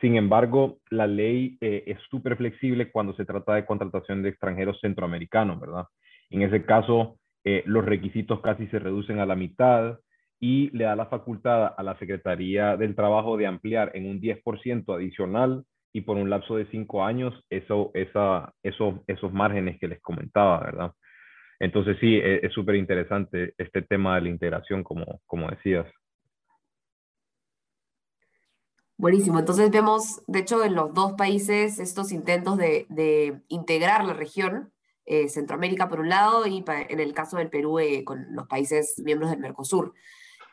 Sin 0.00 0.16
embargo, 0.16 0.78
la 0.88 1.06
ley 1.06 1.58
eh, 1.60 1.84
es 1.86 1.98
súper 2.10 2.36
flexible 2.36 2.90
cuando 2.90 3.14
se 3.14 3.24
trata 3.24 3.54
de 3.54 3.66
contratación 3.66 4.22
de 4.22 4.30
extranjeros 4.30 4.78
centroamericanos, 4.80 5.60
¿verdad? 5.60 5.84
En 6.30 6.42
ese 6.42 6.64
caso, 6.64 7.18
eh, 7.44 7.62
los 7.66 7.84
requisitos 7.84 8.40
casi 8.40 8.66
se 8.68 8.78
reducen 8.78 9.18
a 9.18 9.26
la 9.26 9.36
mitad 9.36 9.98
y 10.38 10.70
le 10.70 10.84
da 10.84 10.96
la 10.96 11.06
facultad 11.06 11.74
a 11.76 11.82
la 11.82 11.98
Secretaría 11.98 12.76
del 12.76 12.94
Trabajo 12.94 13.36
de 13.36 13.46
ampliar 13.46 13.90
en 13.94 14.08
un 14.08 14.20
10% 14.20 14.94
adicional 14.94 15.64
y 15.92 16.02
por 16.02 16.16
un 16.16 16.30
lapso 16.30 16.56
de 16.56 16.66
cinco 16.66 17.04
años 17.04 17.34
eso, 17.50 17.90
esa, 17.94 18.54
eso, 18.62 19.02
esos 19.06 19.32
márgenes 19.32 19.78
que 19.78 19.88
les 19.88 20.00
comentaba, 20.00 20.60
¿verdad? 20.60 20.92
Entonces 21.60 21.96
sí, 22.00 22.16
e, 22.16 22.44
es 22.44 22.52
súper 22.52 22.74
interesante 22.74 23.54
este 23.58 23.82
tema 23.82 24.16
de 24.16 24.22
la 24.22 24.28
integración, 24.30 24.82
como, 24.82 25.20
como 25.26 25.48
decías. 25.48 25.86
Buenísimo, 28.96 29.38
entonces 29.38 29.70
vemos, 29.70 30.22
de 30.26 30.40
hecho, 30.40 30.62
en 30.64 30.74
los 30.74 30.92
dos 30.92 31.12
países 31.12 31.78
estos 31.78 32.12
intentos 32.12 32.58
de, 32.58 32.86
de 32.90 33.40
integrar 33.48 34.04
la 34.04 34.12
región, 34.12 34.72
eh, 35.06 35.28
Centroamérica 35.28 35.88
por 35.88 36.00
un 36.00 36.08
lado 36.08 36.46
y 36.46 36.62
en 36.66 37.00
el 37.00 37.12
caso 37.14 37.38
del 37.38 37.50
Perú 37.50 37.78
eh, 37.78 38.04
con 38.04 38.26
los 38.30 38.46
países 38.46 38.94
miembros 39.04 39.30
del 39.30 39.40
Mercosur. 39.40 39.94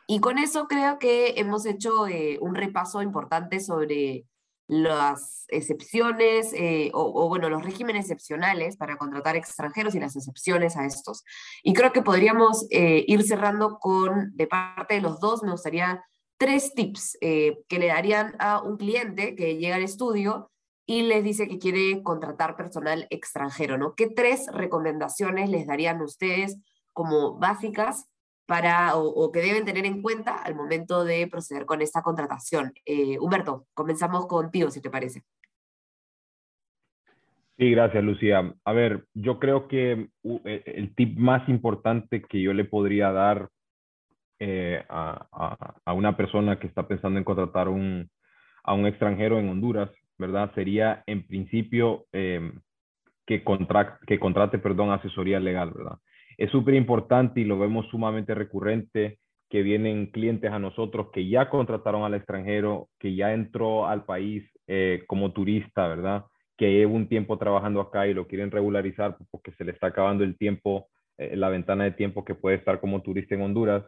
Y 0.06 0.20
con 0.20 0.38
eso 0.38 0.66
creo 0.66 0.98
que 0.98 1.34
hemos 1.36 1.66
hecho 1.66 2.08
eh, 2.08 2.38
un 2.40 2.54
repaso 2.54 3.02
importante 3.02 3.60
sobre 3.60 4.24
las 4.68 5.46
excepciones 5.48 6.52
eh, 6.52 6.90
o, 6.94 7.28
bueno, 7.28 7.48
los 7.48 7.64
regímenes 7.64 8.04
excepcionales 8.04 8.76
para 8.76 8.96
contratar 8.96 9.34
extranjeros 9.34 9.94
y 9.94 10.00
las 10.00 10.14
excepciones 10.14 10.76
a 10.76 10.84
estos. 10.86 11.24
Y 11.62 11.72
creo 11.72 11.92
que 11.92 12.02
podríamos 12.02 12.66
eh, 12.70 13.04
ir 13.06 13.22
cerrando 13.24 13.78
con, 13.78 14.36
de 14.36 14.46
parte 14.46 14.94
de 14.94 15.00
los 15.00 15.18
dos, 15.18 15.42
me 15.42 15.50
gustaría 15.50 16.04
tres 16.36 16.72
tips 16.74 17.18
que 17.20 17.78
le 17.78 17.86
darían 17.88 18.36
a 18.38 18.62
un 18.62 18.76
cliente 18.76 19.34
que 19.34 19.56
llega 19.56 19.74
al 19.74 19.82
estudio 19.82 20.52
y 20.86 21.02
les 21.02 21.22
dice 21.22 21.48
que 21.48 21.58
quiere 21.58 22.02
contratar 22.02 22.56
personal 22.56 23.06
extranjero, 23.10 23.76
¿no? 23.76 23.94
¿Qué 23.94 24.08
tres 24.08 24.46
recomendaciones 24.52 25.50
les 25.50 25.66
darían 25.66 26.00
ustedes 26.00 26.56
como 26.94 27.38
básicas 27.38 28.07
para, 28.48 28.96
o, 28.96 29.30
que 29.30 29.40
deben 29.40 29.66
tener 29.66 29.84
en 29.84 30.00
cuenta 30.00 30.42
al 30.42 30.54
momento 30.54 31.04
de 31.04 31.26
proceder 31.26 31.66
con 31.66 31.82
esta 31.82 32.00
contratación. 32.00 32.72
Eh, 32.86 33.18
Humberto, 33.20 33.66
comenzamos 33.74 34.26
contigo, 34.26 34.70
si 34.70 34.80
te 34.80 34.88
parece. 34.88 35.22
Sí, 37.58 37.70
gracias, 37.72 38.02
Lucía. 38.02 38.54
A 38.64 38.72
ver, 38.72 39.04
yo 39.12 39.38
creo 39.38 39.68
que 39.68 40.08
e, 40.46 40.62
el 40.64 40.94
tip 40.94 41.18
más 41.18 41.46
importante 41.50 42.22
que 42.22 42.40
yo 42.40 42.54
le 42.54 42.64
podría 42.64 43.12
dar 43.12 43.50
eh, 44.38 44.82
a, 44.88 45.76
a, 45.84 45.92
una 45.92 46.16
persona 46.16 46.58
que 46.58 46.68
está 46.68 46.88
pensando 46.88 47.18
en 47.18 47.24
contratar 47.24 47.68
un, 47.68 48.08
a 48.64 48.72
un 48.72 48.86
extranjero 48.86 49.38
en 49.38 49.50
Honduras, 49.50 49.90
¿verdad? 50.16 50.54
Sería 50.54 51.02
en 51.06 51.26
principio 51.26 52.06
eh, 52.12 52.50
que, 53.26 53.44
contra, 53.44 53.98
que 54.06 54.18
contrate, 54.18 54.58
perdón, 54.58 54.90
asesoría 54.90 55.38
legal, 55.38 55.72
¿verdad? 55.76 55.98
Es 56.38 56.50
súper 56.50 56.74
importante 56.74 57.40
y 57.40 57.44
lo 57.44 57.58
vemos 57.58 57.86
sumamente 57.88 58.34
recurrente 58.34 59.18
que 59.50 59.62
vienen 59.62 60.06
clientes 60.06 60.50
a 60.52 60.58
nosotros 60.58 61.08
que 61.12 61.28
ya 61.28 61.50
contrataron 61.50 62.04
al 62.04 62.14
extranjero, 62.14 62.88
que 62.98 63.14
ya 63.14 63.32
entró 63.32 63.86
al 63.86 64.04
país 64.04 64.44
eh, 64.68 65.02
como 65.08 65.32
turista, 65.32 65.88
¿verdad? 65.88 66.24
Que 66.56 66.70
lleva 66.70 66.92
un 66.92 67.08
tiempo 67.08 67.38
trabajando 67.38 67.80
acá 67.80 68.06
y 68.06 68.14
lo 68.14 68.26
quieren 68.28 68.50
regularizar 68.50 69.16
porque 69.30 69.52
se 69.52 69.64
le 69.64 69.72
está 69.72 69.88
acabando 69.88 70.22
el 70.22 70.36
tiempo, 70.36 70.88
eh, 71.16 71.34
la 71.36 71.48
ventana 71.48 71.84
de 71.84 71.92
tiempo 71.92 72.24
que 72.24 72.34
puede 72.34 72.56
estar 72.56 72.78
como 72.78 73.02
turista 73.02 73.34
en 73.34 73.42
Honduras. 73.42 73.84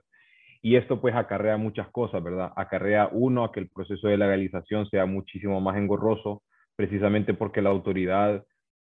Y 0.62 0.76
esto 0.76 1.00
pues 1.00 1.14
acarrea 1.14 1.56
muchas 1.56 1.88
cosas, 1.90 2.22
¿verdad? 2.22 2.52
Acarrea 2.56 3.08
uno 3.12 3.44
a 3.44 3.52
que 3.52 3.60
el 3.60 3.68
proceso 3.68 4.08
de 4.08 4.16
legalización 4.16 4.88
sea 4.88 5.06
muchísimo 5.06 5.60
más 5.60 5.76
engorroso, 5.76 6.42
precisamente 6.74 7.32
porque 7.32 7.62
la 7.62 7.70
autoridad 7.70 8.44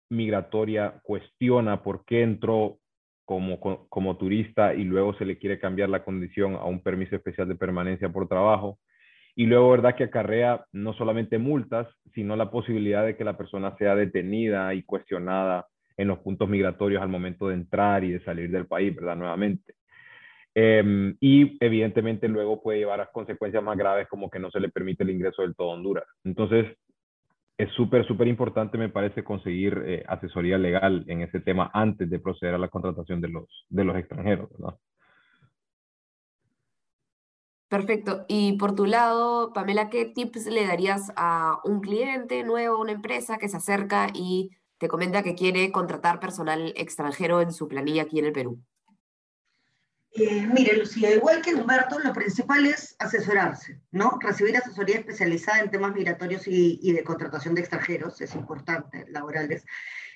migratoria 0.10 1.00
cuestiona 1.04 1.84
por 1.84 2.06
qué 2.06 2.24
entró 2.24 2.80
como, 3.32 3.88
como 3.88 4.18
turista 4.18 4.74
y 4.74 4.84
luego 4.84 5.14
se 5.14 5.24
le 5.24 5.38
quiere 5.38 5.58
cambiar 5.58 5.88
la 5.88 6.04
condición 6.04 6.56
a 6.56 6.66
un 6.66 6.84
permiso 6.84 7.16
especial 7.16 7.48
de 7.48 7.56
permanencia 7.56 8.10
por 8.10 8.28
trabajo. 8.28 8.78
Y 9.38 9.46
luego, 9.46 9.72
¿verdad? 9.72 9.96
Que 9.96 10.04
acarrea 10.04 10.66
no 10.74 10.92
solamente 10.92 11.38
multas, 11.38 11.88
sino 12.14 12.36
la 12.36 12.52
posibilidad 12.52 13.06
de 13.06 13.16
que 13.16 13.24
la 13.24 13.38
persona 13.38 13.74
sea 13.78 13.96
detenida 13.96 14.74
y 14.74 14.84
cuestionada 14.84 15.66
en 15.96 16.10
los 16.10 16.20
puntos 16.20 16.50
migratorios 16.50 17.02
al 17.02 17.08
momento 17.08 17.48
de 17.48 17.54
entrar 17.54 18.04
y 18.04 18.12
de 18.12 18.22
salir 18.26 18.52
del 18.52 18.68
país, 18.68 18.94
¿verdad? 18.94 19.16
Nuevamente. 19.16 19.76
Em, 20.54 21.16
y 21.22 21.58
evidentemente 21.64 22.28
luego 22.28 22.62
puede 22.62 22.80
llevar 22.80 23.00
a 23.00 23.06
consecuencias 23.06 23.64
más 23.64 23.78
graves 23.78 24.10
como 24.10 24.30
que 24.30 24.40
no 24.40 24.52
se 24.52 24.60
le 24.60 24.68
permite 24.68 25.04
el 25.04 25.12
ingreso 25.12 25.44
del 25.44 25.56
todo 25.56 25.72
a 25.72 25.76
Honduras. 25.76 26.04
Entonces, 26.26 26.66
es 27.62 27.72
súper, 27.74 28.08
súper 28.08 28.28
importante, 28.28 28.78
me 28.78 28.90
parece, 28.90 29.24
conseguir 29.24 29.84
eh, 29.86 30.04
asesoría 30.08 30.58
legal 30.58 31.06
en 31.08 31.22
ese 31.22 31.40
tema 31.40 31.70
antes 31.74 32.10
de 32.10 32.20
proceder 32.20 32.56
a 32.56 32.58
la 32.58 32.70
contratación 32.70 33.22
de 33.22 33.28
los, 33.28 33.66
de 33.70 33.84
los 33.84 33.96
extranjeros. 33.98 34.50
Perfecto. 37.68 38.26
Y 38.28 38.54
por 38.54 38.74
tu 38.74 38.86
lado, 38.88 39.54
Pamela, 39.54 39.92
¿qué 39.92 40.06
tips 40.06 40.48
le 40.48 40.66
darías 40.66 41.14
a 41.16 41.60
un 41.64 41.82
cliente 41.82 42.44
nuevo, 42.44 42.82
una 42.82 42.94
empresa 42.94 43.38
que 43.38 43.48
se 43.48 43.58
acerca 43.58 44.08
y 44.12 44.50
te 44.80 44.88
comenta 44.88 45.22
que 45.22 45.36
quiere 45.36 45.72
contratar 45.72 46.20
personal 46.20 46.74
extranjero 46.76 47.42
en 47.42 47.52
su 47.52 47.68
planilla 47.68 48.02
aquí 48.02 48.18
en 48.18 48.26
el 48.26 48.34
Perú? 48.34 48.60
Eh, 50.14 50.46
mire, 50.46 50.76
Lucía, 50.76 51.16
igual 51.16 51.42
que 51.42 51.56
Humberto, 51.56 51.98
lo 52.00 52.12
principal 52.12 52.66
es 52.66 52.98
asesorarse, 53.00 53.80
¿no? 53.92 54.20
Recibir 54.20 54.58
asesoría 54.58 54.98
especializada 54.98 55.60
en 55.60 55.72
temas 55.72 55.94
migratorios 55.94 56.44
y, 56.48 56.92
de 56.92 57.04
contratación 57.04 57.56
de 57.56 57.62
extranjeros, 57.62 58.20
es 58.20 58.36
importante, 58.36 59.06
laborales. 59.08 59.66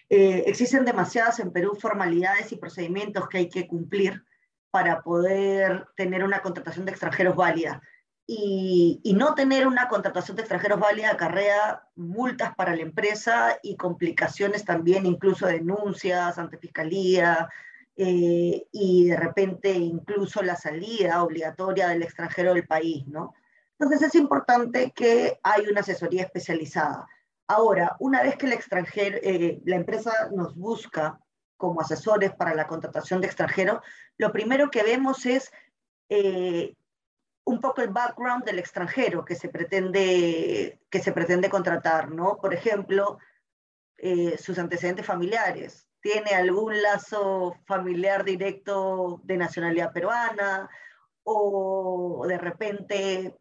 Eh, 0.09 0.43
existen 0.47 0.83
demasiadas 0.83 1.39
en 1.39 1.51
Perú 1.51 1.77
formalidades 1.79 2.51
y 2.51 2.57
procedimientos 2.57 3.29
que 3.29 3.37
hay 3.37 3.49
que 3.49 3.67
cumplir 3.67 4.21
para 4.69 5.01
poder 5.01 5.87
tener 5.95 6.25
una 6.25 6.41
contratación 6.41 6.85
de 6.85 6.91
extranjeros 6.91 7.37
válida. 7.37 7.81
Y, 8.27 8.99
y, 9.03 9.13
no 9.13 9.33
tener 9.33 9.65
una 9.65 9.87
contratación 9.87 10.35
de 10.35 10.41
extranjeros 10.41 10.79
válida 10.79 11.11
acarrea 11.11 11.87
multas 11.95 12.53
para 12.55 12.75
la 12.75 12.81
empresa 12.81 13.59
y 13.63 13.77
complicaciones 13.77 14.65
también, 14.65 15.05
incluso 15.05 15.45
denuncias 15.45 16.37
ante 16.37 16.57
fiscalía, 16.57 17.47
eh, 17.97 18.67
y 18.73 19.07
de 19.07 19.15
repente 19.15 19.71
incluso 19.71 20.41
la 20.41 20.57
salida 20.57 21.23
obligatoria 21.23 21.87
del 21.87 22.03
extranjero 22.03 22.53
del 22.53 22.67
país, 22.67 23.07
¿no? 23.07 23.33
Entonces 23.79 24.01
es 24.09 24.15
importante 24.15 24.91
que 24.91 25.39
hay 25.43 25.67
una 25.67 25.79
asesoría 25.79 26.23
especializada. 26.23 27.07
Ahora, 27.47 27.95
una 27.99 28.21
vez 28.21 28.35
que 28.35 28.47
el 28.47 28.53
extranjero, 28.53 29.17
eh, 29.21 29.61
la 29.63 29.77
empresa 29.77 30.11
nos 30.33 30.55
busca 30.57 31.19
como 31.55 31.79
asesores 31.79 32.33
para 32.33 32.53
la 32.53 32.67
contratación 32.67 33.21
de 33.21 33.27
extranjeros, 33.27 33.79
lo 34.17 34.33
primero 34.33 34.69
que 34.69 34.83
vemos 34.83 35.25
es 35.25 35.51
eh, 36.09 36.75
un 37.45 37.61
poco 37.61 37.81
el 37.81 37.89
background 37.89 38.43
del 38.43 38.59
extranjero 38.59 39.23
que 39.23 39.35
se 39.35 39.47
pretende, 39.47 40.81
que 40.89 40.99
se 40.99 41.13
pretende 41.13 41.49
contratar, 41.49 42.11
¿no? 42.11 42.37
Por 42.37 42.53
ejemplo, 42.53 43.19
sus 44.37 44.59
antecedentes 44.59 45.05
familiares, 45.05 45.87
tiene 46.05 46.35
algún 46.35 46.83
lazo 46.83 47.57
familiar 47.65 48.23
directo 48.23 49.21
de 49.23 49.37
nacionalidad 49.37 49.91
peruana 49.91 50.69
o 51.23 52.23
de 52.27 52.37
repente 52.37 53.35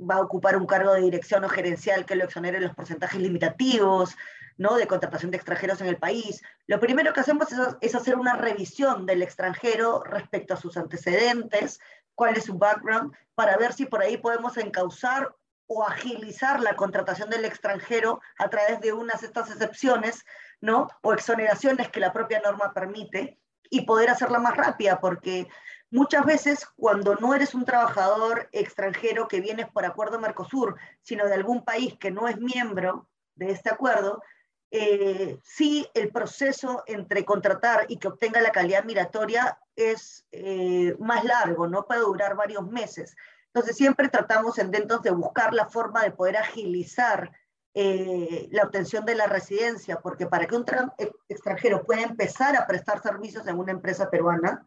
va 0.00 0.16
a 0.16 0.22
ocupar 0.22 0.56
un 0.56 0.66
cargo 0.66 0.92
de 0.92 1.02
dirección 1.02 1.44
o 1.44 1.48
gerencial 1.48 2.04
que 2.04 2.16
lo 2.16 2.24
exonere 2.24 2.58
los 2.58 2.74
porcentajes 2.74 3.20
limitativos, 3.20 4.16
¿no? 4.56 4.74
De 4.74 4.88
contratación 4.88 5.30
de 5.30 5.36
extranjeros 5.36 5.80
en 5.80 5.86
el 5.86 5.98
país. 5.98 6.42
Lo 6.66 6.80
primero 6.80 7.12
que 7.12 7.20
hacemos 7.20 7.52
es, 7.52 7.60
es, 7.80 7.94
hacer 7.94 8.16
una 8.16 8.34
revisión 8.34 9.06
del 9.06 9.22
extranjero 9.22 10.02
respecto 10.02 10.54
a 10.54 10.56
sus 10.56 10.76
antecedentes, 10.76 11.78
cuál 12.16 12.36
es 12.36 12.46
su 12.46 12.58
background, 12.58 13.14
para 13.36 13.56
ver 13.56 13.72
si 13.72 13.86
por 13.86 14.02
ahí 14.02 14.16
podemos 14.16 14.56
encauzar 14.56 15.32
o 15.68 15.84
agilizar 15.86 16.60
la 16.60 16.74
contratación 16.74 17.30
del 17.30 17.44
extranjero 17.44 18.20
a 18.36 18.50
través 18.50 18.80
de 18.80 18.92
unas 18.92 19.22
estas 19.22 19.50
excepciones 19.50 20.24
¿no? 20.60 20.88
O 21.02 21.12
exoneraciones 21.12 21.88
que 21.88 22.00
la 22.00 22.12
propia 22.12 22.40
norma 22.40 22.72
permite 22.72 23.38
y 23.70 23.82
poder 23.82 24.10
hacerla 24.10 24.38
más 24.38 24.56
rápida, 24.56 25.00
porque 25.00 25.48
muchas 25.90 26.24
veces 26.24 26.66
cuando 26.76 27.14
no 27.16 27.34
eres 27.34 27.54
un 27.54 27.64
trabajador 27.64 28.48
extranjero 28.52 29.28
que 29.28 29.40
vienes 29.40 29.68
por 29.70 29.84
acuerdo 29.84 30.18
Mercosur, 30.18 30.76
sino 31.02 31.26
de 31.26 31.34
algún 31.34 31.64
país 31.64 31.96
que 31.98 32.10
no 32.10 32.28
es 32.28 32.38
miembro 32.38 33.08
de 33.34 33.50
este 33.50 33.70
acuerdo, 33.70 34.22
eh, 34.70 35.38
sí 35.42 35.88
el 35.94 36.10
proceso 36.10 36.82
entre 36.86 37.24
contratar 37.24 37.86
y 37.88 37.98
que 37.98 38.08
obtenga 38.08 38.40
la 38.40 38.52
calidad 38.52 38.84
migratoria 38.84 39.58
es 39.76 40.26
eh, 40.30 40.94
más 40.98 41.24
largo, 41.24 41.68
no 41.68 41.86
puede 41.86 42.00
durar 42.00 42.36
varios 42.36 42.66
meses. 42.66 43.16
Entonces 43.46 43.76
siempre 43.76 44.08
tratamos 44.08 44.58
en 44.58 44.70
Dentos 44.70 45.02
de 45.02 45.10
buscar 45.10 45.54
la 45.54 45.68
forma 45.68 46.02
de 46.02 46.10
poder 46.10 46.36
agilizar 46.36 47.32
eh, 47.74 48.48
la 48.50 48.64
obtención 48.64 49.04
de 49.04 49.14
la 49.14 49.26
residencia, 49.26 50.00
porque 50.00 50.26
para 50.26 50.46
que 50.46 50.56
un 50.56 50.64
e, 50.98 51.10
extranjero 51.28 51.84
pueda 51.84 52.02
empezar 52.02 52.56
a 52.56 52.66
prestar 52.66 53.02
servicios 53.02 53.46
en 53.46 53.58
una 53.58 53.72
empresa 53.72 54.10
peruana, 54.10 54.66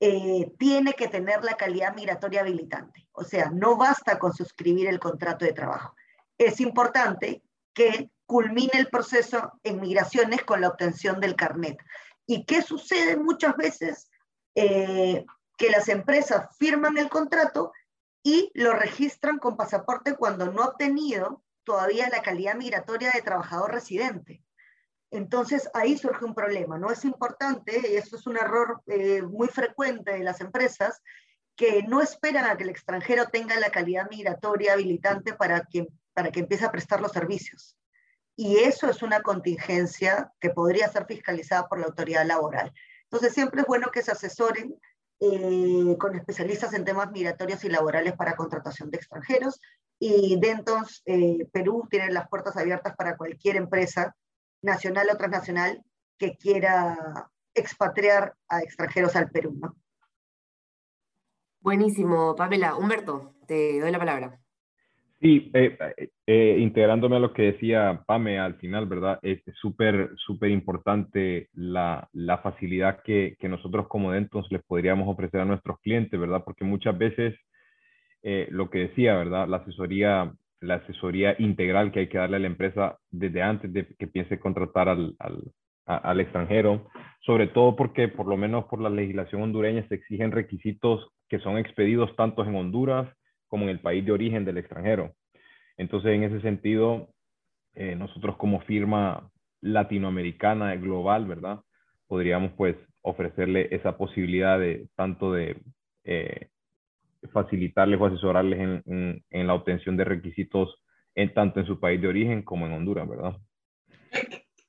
eh, 0.00 0.52
tiene 0.58 0.92
que 0.92 1.08
tener 1.08 1.42
la 1.42 1.56
calidad 1.56 1.94
migratoria 1.94 2.40
habilitante. 2.40 3.08
O 3.12 3.24
sea, 3.24 3.50
no 3.50 3.76
basta 3.76 4.18
con 4.18 4.34
suscribir 4.34 4.88
el 4.88 5.00
contrato 5.00 5.44
de 5.44 5.52
trabajo. 5.52 5.94
Es 6.36 6.60
importante 6.60 7.42
que 7.72 8.10
culmine 8.26 8.72
el 8.74 8.88
proceso 8.88 9.52
en 9.62 9.80
migraciones 9.80 10.42
con 10.42 10.60
la 10.60 10.68
obtención 10.68 11.20
del 11.20 11.36
carnet. 11.36 11.78
¿Y 12.26 12.44
qué 12.44 12.60
sucede 12.60 13.16
muchas 13.16 13.56
veces? 13.56 14.10
Eh, 14.54 15.24
que 15.56 15.70
las 15.70 15.88
empresas 15.88 16.48
firman 16.58 16.98
el 16.98 17.08
contrato 17.08 17.72
y 18.22 18.50
lo 18.54 18.72
registran 18.72 19.38
con 19.38 19.56
pasaporte 19.56 20.16
cuando 20.16 20.52
no 20.52 20.62
ha 20.62 20.68
obtenido 20.68 21.42
todavía 21.66 22.08
la 22.08 22.22
calidad 22.22 22.54
migratoria 22.54 23.10
de 23.10 23.20
trabajador 23.20 23.72
residente. 23.72 24.42
Entonces 25.10 25.68
ahí 25.74 25.98
surge 25.98 26.24
un 26.24 26.34
problema, 26.34 26.78
¿no? 26.78 26.90
Es 26.90 27.04
importante, 27.04 27.82
y 27.90 27.96
esto 27.96 28.16
es 28.16 28.26
un 28.26 28.36
error 28.36 28.82
eh, 28.86 29.22
muy 29.22 29.48
frecuente 29.48 30.12
de 30.12 30.24
las 30.24 30.40
empresas, 30.40 31.02
que 31.56 31.82
no 31.82 32.00
esperan 32.00 32.44
a 32.44 32.56
que 32.56 32.64
el 32.64 32.70
extranjero 32.70 33.26
tenga 33.26 33.58
la 33.58 33.70
calidad 33.70 34.08
migratoria 34.10 34.74
habilitante 34.74 35.32
para 35.32 35.62
que, 35.62 35.86
para 36.14 36.30
que 36.30 36.40
empiece 36.40 36.64
a 36.64 36.70
prestar 36.70 37.00
los 37.00 37.12
servicios. 37.12 37.76
Y 38.36 38.58
eso 38.58 38.88
es 38.88 39.02
una 39.02 39.22
contingencia 39.22 40.32
que 40.38 40.50
podría 40.50 40.88
ser 40.88 41.06
fiscalizada 41.06 41.66
por 41.66 41.80
la 41.80 41.86
autoridad 41.86 42.26
laboral. 42.26 42.72
Entonces 43.04 43.32
siempre 43.32 43.62
es 43.62 43.66
bueno 43.66 43.90
que 43.90 44.02
se 44.02 44.12
asesoren 44.12 44.78
eh, 45.20 45.96
con 45.98 46.14
especialistas 46.14 46.74
en 46.74 46.84
temas 46.84 47.10
migratorios 47.10 47.64
y 47.64 47.68
laborales 47.68 48.14
para 48.14 48.36
contratación 48.36 48.90
de 48.90 48.98
extranjeros 48.98 49.60
y 49.98 50.38
Dentons 50.38 51.02
eh, 51.06 51.46
Perú 51.52 51.86
tiene 51.90 52.12
las 52.12 52.28
puertas 52.28 52.56
abiertas 52.56 52.94
para 52.96 53.16
cualquier 53.16 53.56
empresa, 53.56 54.14
nacional 54.62 55.08
o 55.12 55.16
transnacional, 55.16 55.82
que 56.18 56.36
quiera 56.36 57.30
expatriar 57.54 58.34
a 58.48 58.60
extranjeros 58.60 59.16
al 59.16 59.30
Perú. 59.30 59.56
¿no? 59.58 59.76
Buenísimo, 61.60 62.34
Pamela. 62.34 62.76
Humberto, 62.76 63.34
te 63.46 63.80
doy 63.80 63.90
la 63.90 63.98
palabra. 63.98 64.40
Sí, 65.20 65.50
eh, 65.54 65.78
eh, 66.26 66.56
integrándome 66.60 67.16
a 67.16 67.20
lo 67.20 67.32
que 67.32 67.52
decía 67.52 68.02
Pame 68.06 68.38
al 68.38 68.56
final, 68.56 68.84
¿verdad? 68.86 69.18
Es 69.22 69.40
súper, 69.60 70.10
súper 70.16 70.50
importante 70.50 71.48
la, 71.54 72.06
la 72.12 72.38
facilidad 72.38 73.00
que, 73.02 73.34
que, 73.38 73.48
nosotros 73.48 73.88
como 73.88 74.12
Dentons 74.12 74.46
les 74.52 74.62
podríamos 74.64 75.08
ofrecer 75.08 75.40
a 75.40 75.46
nuestros 75.46 75.80
clientes, 75.80 76.20
¿verdad? 76.20 76.42
Porque 76.44 76.64
muchas 76.64 76.98
veces 76.98 77.34
eh, 78.22 78.48
lo 78.50 78.68
que 78.68 78.80
decía, 78.88 79.16
¿verdad? 79.16 79.48
La 79.48 79.58
asesoría, 79.58 80.34
la 80.60 80.74
asesoría 80.76 81.34
integral 81.38 81.92
que 81.92 82.00
hay 82.00 82.08
que 82.08 82.18
darle 82.18 82.36
a 82.36 82.40
la 82.40 82.48
empresa 82.48 82.98
desde 83.10 83.40
antes 83.42 83.72
de 83.72 83.86
que 83.98 84.06
piense 84.08 84.38
contratar 84.38 84.90
al, 84.90 85.14
al, 85.18 85.42
al 85.86 86.20
extranjero, 86.20 86.88
sobre 87.24 87.46
todo 87.46 87.74
porque 87.74 88.08
por 88.08 88.26
lo 88.26 88.36
menos 88.36 88.66
por 88.66 88.82
la 88.82 88.90
legislación 88.90 89.42
hondureña 89.42 89.86
se 89.88 89.94
exigen 89.94 90.32
requisitos 90.32 91.08
que 91.28 91.38
son 91.38 91.56
expedidos 91.56 92.14
tanto 92.16 92.44
en 92.44 92.54
Honduras 92.54 93.08
como 93.48 93.64
en 93.64 93.70
el 93.70 93.80
país 93.80 94.04
de 94.04 94.12
origen 94.12 94.44
del 94.44 94.58
extranjero. 94.58 95.14
Entonces, 95.76 96.12
en 96.12 96.24
ese 96.24 96.40
sentido, 96.40 97.10
eh, 97.74 97.94
nosotros 97.94 98.36
como 98.36 98.60
firma 98.60 99.30
latinoamericana 99.60 100.74
global, 100.76 101.26
¿verdad? 101.26 101.60
Podríamos 102.06 102.52
pues 102.56 102.76
ofrecerle 103.02 103.68
esa 103.70 103.96
posibilidad 103.96 104.58
de 104.58 104.88
tanto 104.96 105.32
de 105.32 105.60
eh, 106.04 106.48
facilitarles 107.32 108.00
o 108.00 108.06
asesorarles 108.06 108.82
en, 108.86 109.46
la 109.46 109.54
obtención 109.54 109.96
de 109.96 110.04
requisitos 110.04 110.82
en, 111.14 111.32
tanto 111.34 111.60
en 111.60 111.66
su 111.66 111.78
país 111.80 112.00
de 112.00 112.08
origen 112.08 112.42
como 112.42 112.66
en 112.66 112.72
Honduras, 112.72 113.08
¿verdad? 113.08 113.36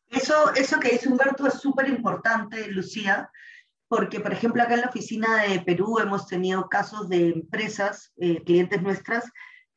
Eso, 0.10 0.54
eso 0.56 0.80
que 0.80 0.90
dice 0.90 1.10
Humberto 1.10 1.48
es 1.48 1.56
súper 1.56 1.90
importante, 1.90 2.72
Lucía, 2.72 3.30
porque, 3.88 4.19
por 4.19 4.34
ejemplo, 4.34 4.62
acá 4.62 4.73
en 4.73 4.82
la 4.82 4.89
oficina 4.89 5.43
de 5.43 5.60
Perú 5.62 6.00
hemos 6.00 6.28
tenido 6.28 6.67
casos 6.67 7.08
de 7.08 7.30
empresas, 7.30 8.12
eh, 8.17 8.43
clientes 8.43 8.82
nuestras, 8.82 9.32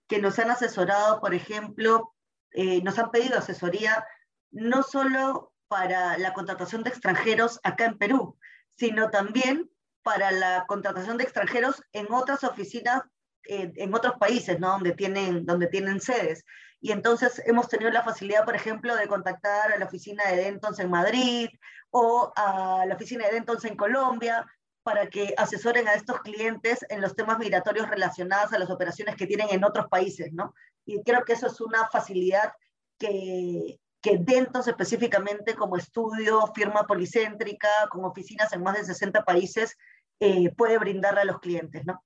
que 0.09 0.21
nos 0.21 0.39
han 0.39 0.51
asesorado, 0.51 1.21
por 1.21 1.35
ejemplo, 1.35 2.15
eh, 2.53 2.83
nos 2.83 2.99
han 2.99 3.11
pedido 3.11 3.39
asesoría 3.39 4.05
no 4.51 4.83
solo 4.83 5.53
para 5.69 6.19
la 6.19 6.33
contratación 6.33 6.83
de 6.83 6.91
extranjeros 6.91 7.61
acá 7.63 7.85
en 7.85 7.99
Perú, 7.99 8.37
sino 8.77 9.11
también 9.11 9.71
para 10.03 10.33
la 10.33 10.65
contratación 10.67 11.17
de 11.17 11.25
extranjeros 11.25 11.83
en 11.93 12.11
otras 12.11 12.43
oficinas, 12.43 13.03
eh, 13.49 13.73
en 13.77 13.95
otros 13.95 14.15
países, 14.19 14.59
¿no? 14.61 14.71
Donde 14.71 14.93
tienen, 14.93 15.47
donde 15.47 15.67
tienen 15.67 16.01
sedes. 16.01 16.45
Y 16.81 16.93
entonces 16.93 17.43
hemos 17.47 17.69
tenido 17.69 17.91
la 17.91 18.03
facilidad, 18.03 18.45
por 18.45 18.57
ejemplo, 18.57 18.97
de 18.97 19.09
contactar 19.09 19.73
a 19.73 19.79
la 19.79 19.85
oficina 19.87 20.25
de 20.29 20.37
Dentons 20.37 20.79
en 20.79 20.91
Madrid 20.91 21.49
o 21.91 22.33
a 22.37 22.85
la 22.87 22.95
oficina 22.95 23.27
de 23.27 23.35
Dentons 23.35 23.65
en 23.65 23.77
Colombia 23.77 24.47
para 24.83 25.09
que 25.09 25.35
asesoren 25.37 25.89
a 25.89 25.95
estos 25.95 26.21
clientes 26.21 26.85
en 26.89 27.03
los 27.03 27.15
temas 27.15 27.39
migratorios 27.39 27.89
relacionados 27.89 28.53
a 28.53 28.59
las 28.59 28.71
operaciones 28.71 29.17
que 29.17 29.27
tienen 29.27 29.49
en 29.51 29.65
otros 29.65 29.89
países, 29.89 30.33
¿no? 30.33 30.55
Y 30.87 31.03
creo 31.03 31.25
que 31.25 31.35
eso 31.35 31.49
es 31.49 31.61
una 31.61 31.87
facilidad 31.89 32.53
que, 32.99 33.79
que 34.01 34.19
Dentons 34.19 34.69
específicamente 34.69 35.55
como 35.55 35.77
estudio, 35.77 36.47
firma 36.55 36.87
policéntrica, 36.87 37.69
con 37.91 38.05
oficinas 38.05 38.53
en 38.53 38.63
más 38.63 38.77
de 38.77 38.85
60 38.85 39.23
países, 39.25 39.77
eh, 40.19 40.51
puede 40.55 40.79
brindarle 40.79 41.21
a 41.21 41.25
los 41.27 41.41
clientes, 41.41 41.85
¿no? 41.85 42.03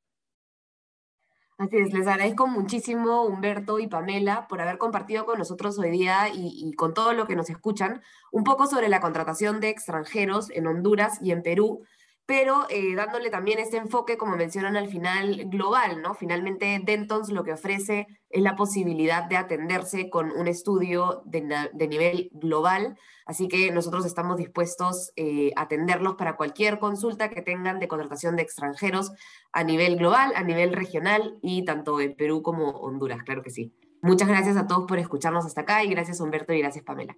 Así 1.57 1.77
es, 1.77 1.93
les 1.93 2.09
agradezco 2.09 2.49
muchísimo 2.49 3.23
Humberto 3.23 3.79
y 3.79 3.87
Pamela 3.87 4.49
por 4.49 4.61
haber 4.61 4.77
compartido 4.77 5.25
con 5.25 5.39
nosotros 5.39 5.79
hoy 5.79 5.91
día 5.91 6.29
y, 6.35 6.73
con 6.75 6.95
todo 6.95 7.13
lo 7.13 7.27
que 7.29 7.37
nos 7.37 7.49
escuchan 7.49 8.03
un 8.33 8.43
poco 8.43 8.67
sobre 8.67 8.89
la 8.89 9.01
contratación 9.01 9.61
de 9.61 9.69
extranjeros 9.69 10.51
en 10.51 10.67
Honduras 10.67 11.21
y 11.23 11.31
en 11.31 11.43
Perú, 11.43 11.85
pero 12.27 12.67
eh, 12.71 12.95
dándole 12.95 13.29
también 13.29 13.59
este 13.59 13.77
enfoque, 13.77 14.17
como 14.17 14.37
mencionan 14.37 14.77
al 14.77 14.89
final, 14.89 15.45
global, 15.47 16.01
¿no? 16.01 16.15
Finalmente, 16.15 16.81
Dentons 16.83 17.31
lo 17.31 17.45
que 17.45 17.53
ofrece 17.53 18.07
es 18.31 18.43
la 18.43 18.57
posibilidad 18.57 19.25
de 19.25 19.37
atenderse 19.37 20.09
con 20.09 20.31
un 20.33 20.49
estudio 20.49 21.23
de, 21.27 21.43
nivel 21.87 22.31
global, 22.33 22.97
así 23.27 23.47
que 23.47 23.71
nosotros 23.71 24.07
estamos 24.07 24.39
dispuestos 24.39 25.13
eh, 25.17 25.53
a 25.57 25.63
atenderlos 25.63 26.15
para 26.15 26.37
cualquier 26.37 26.79
consulta 26.79 27.29
que 27.29 27.43
tengan 27.43 27.79
de 27.79 27.89
contratación 27.89 28.37
de 28.37 28.43
extranjeros 28.43 29.13
a 29.53 29.63
nivel 29.63 29.97
global, 29.97 30.33
a 30.35 30.43
nivel 30.43 30.73
regional 30.73 31.37
y 31.43 31.65
tanto 31.65 32.01
en 32.01 32.15
Perú 32.15 32.43
como 32.43 32.71
Honduras, 32.71 33.23
claro 33.23 33.43
que 33.43 33.51
sí. 33.51 33.73
Muchas 34.01 34.29
gracias 34.29 34.57
a 34.57 34.67
todos 34.67 34.85
por 34.87 34.99
escucharnos 34.99 35.47
hasta 35.47 35.63
acá 35.63 35.85
y 35.85 35.89
gracias 35.89 36.21
Humberto 36.21 36.53
y 36.53 36.61
gracias 36.61 36.85
Pamela. 36.85 37.17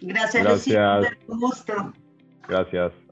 Gracias, 0.00 0.42
gracias. 0.42 1.16
Un 1.28 1.40
gusto. 1.40 1.92
Gracias. 2.48 3.05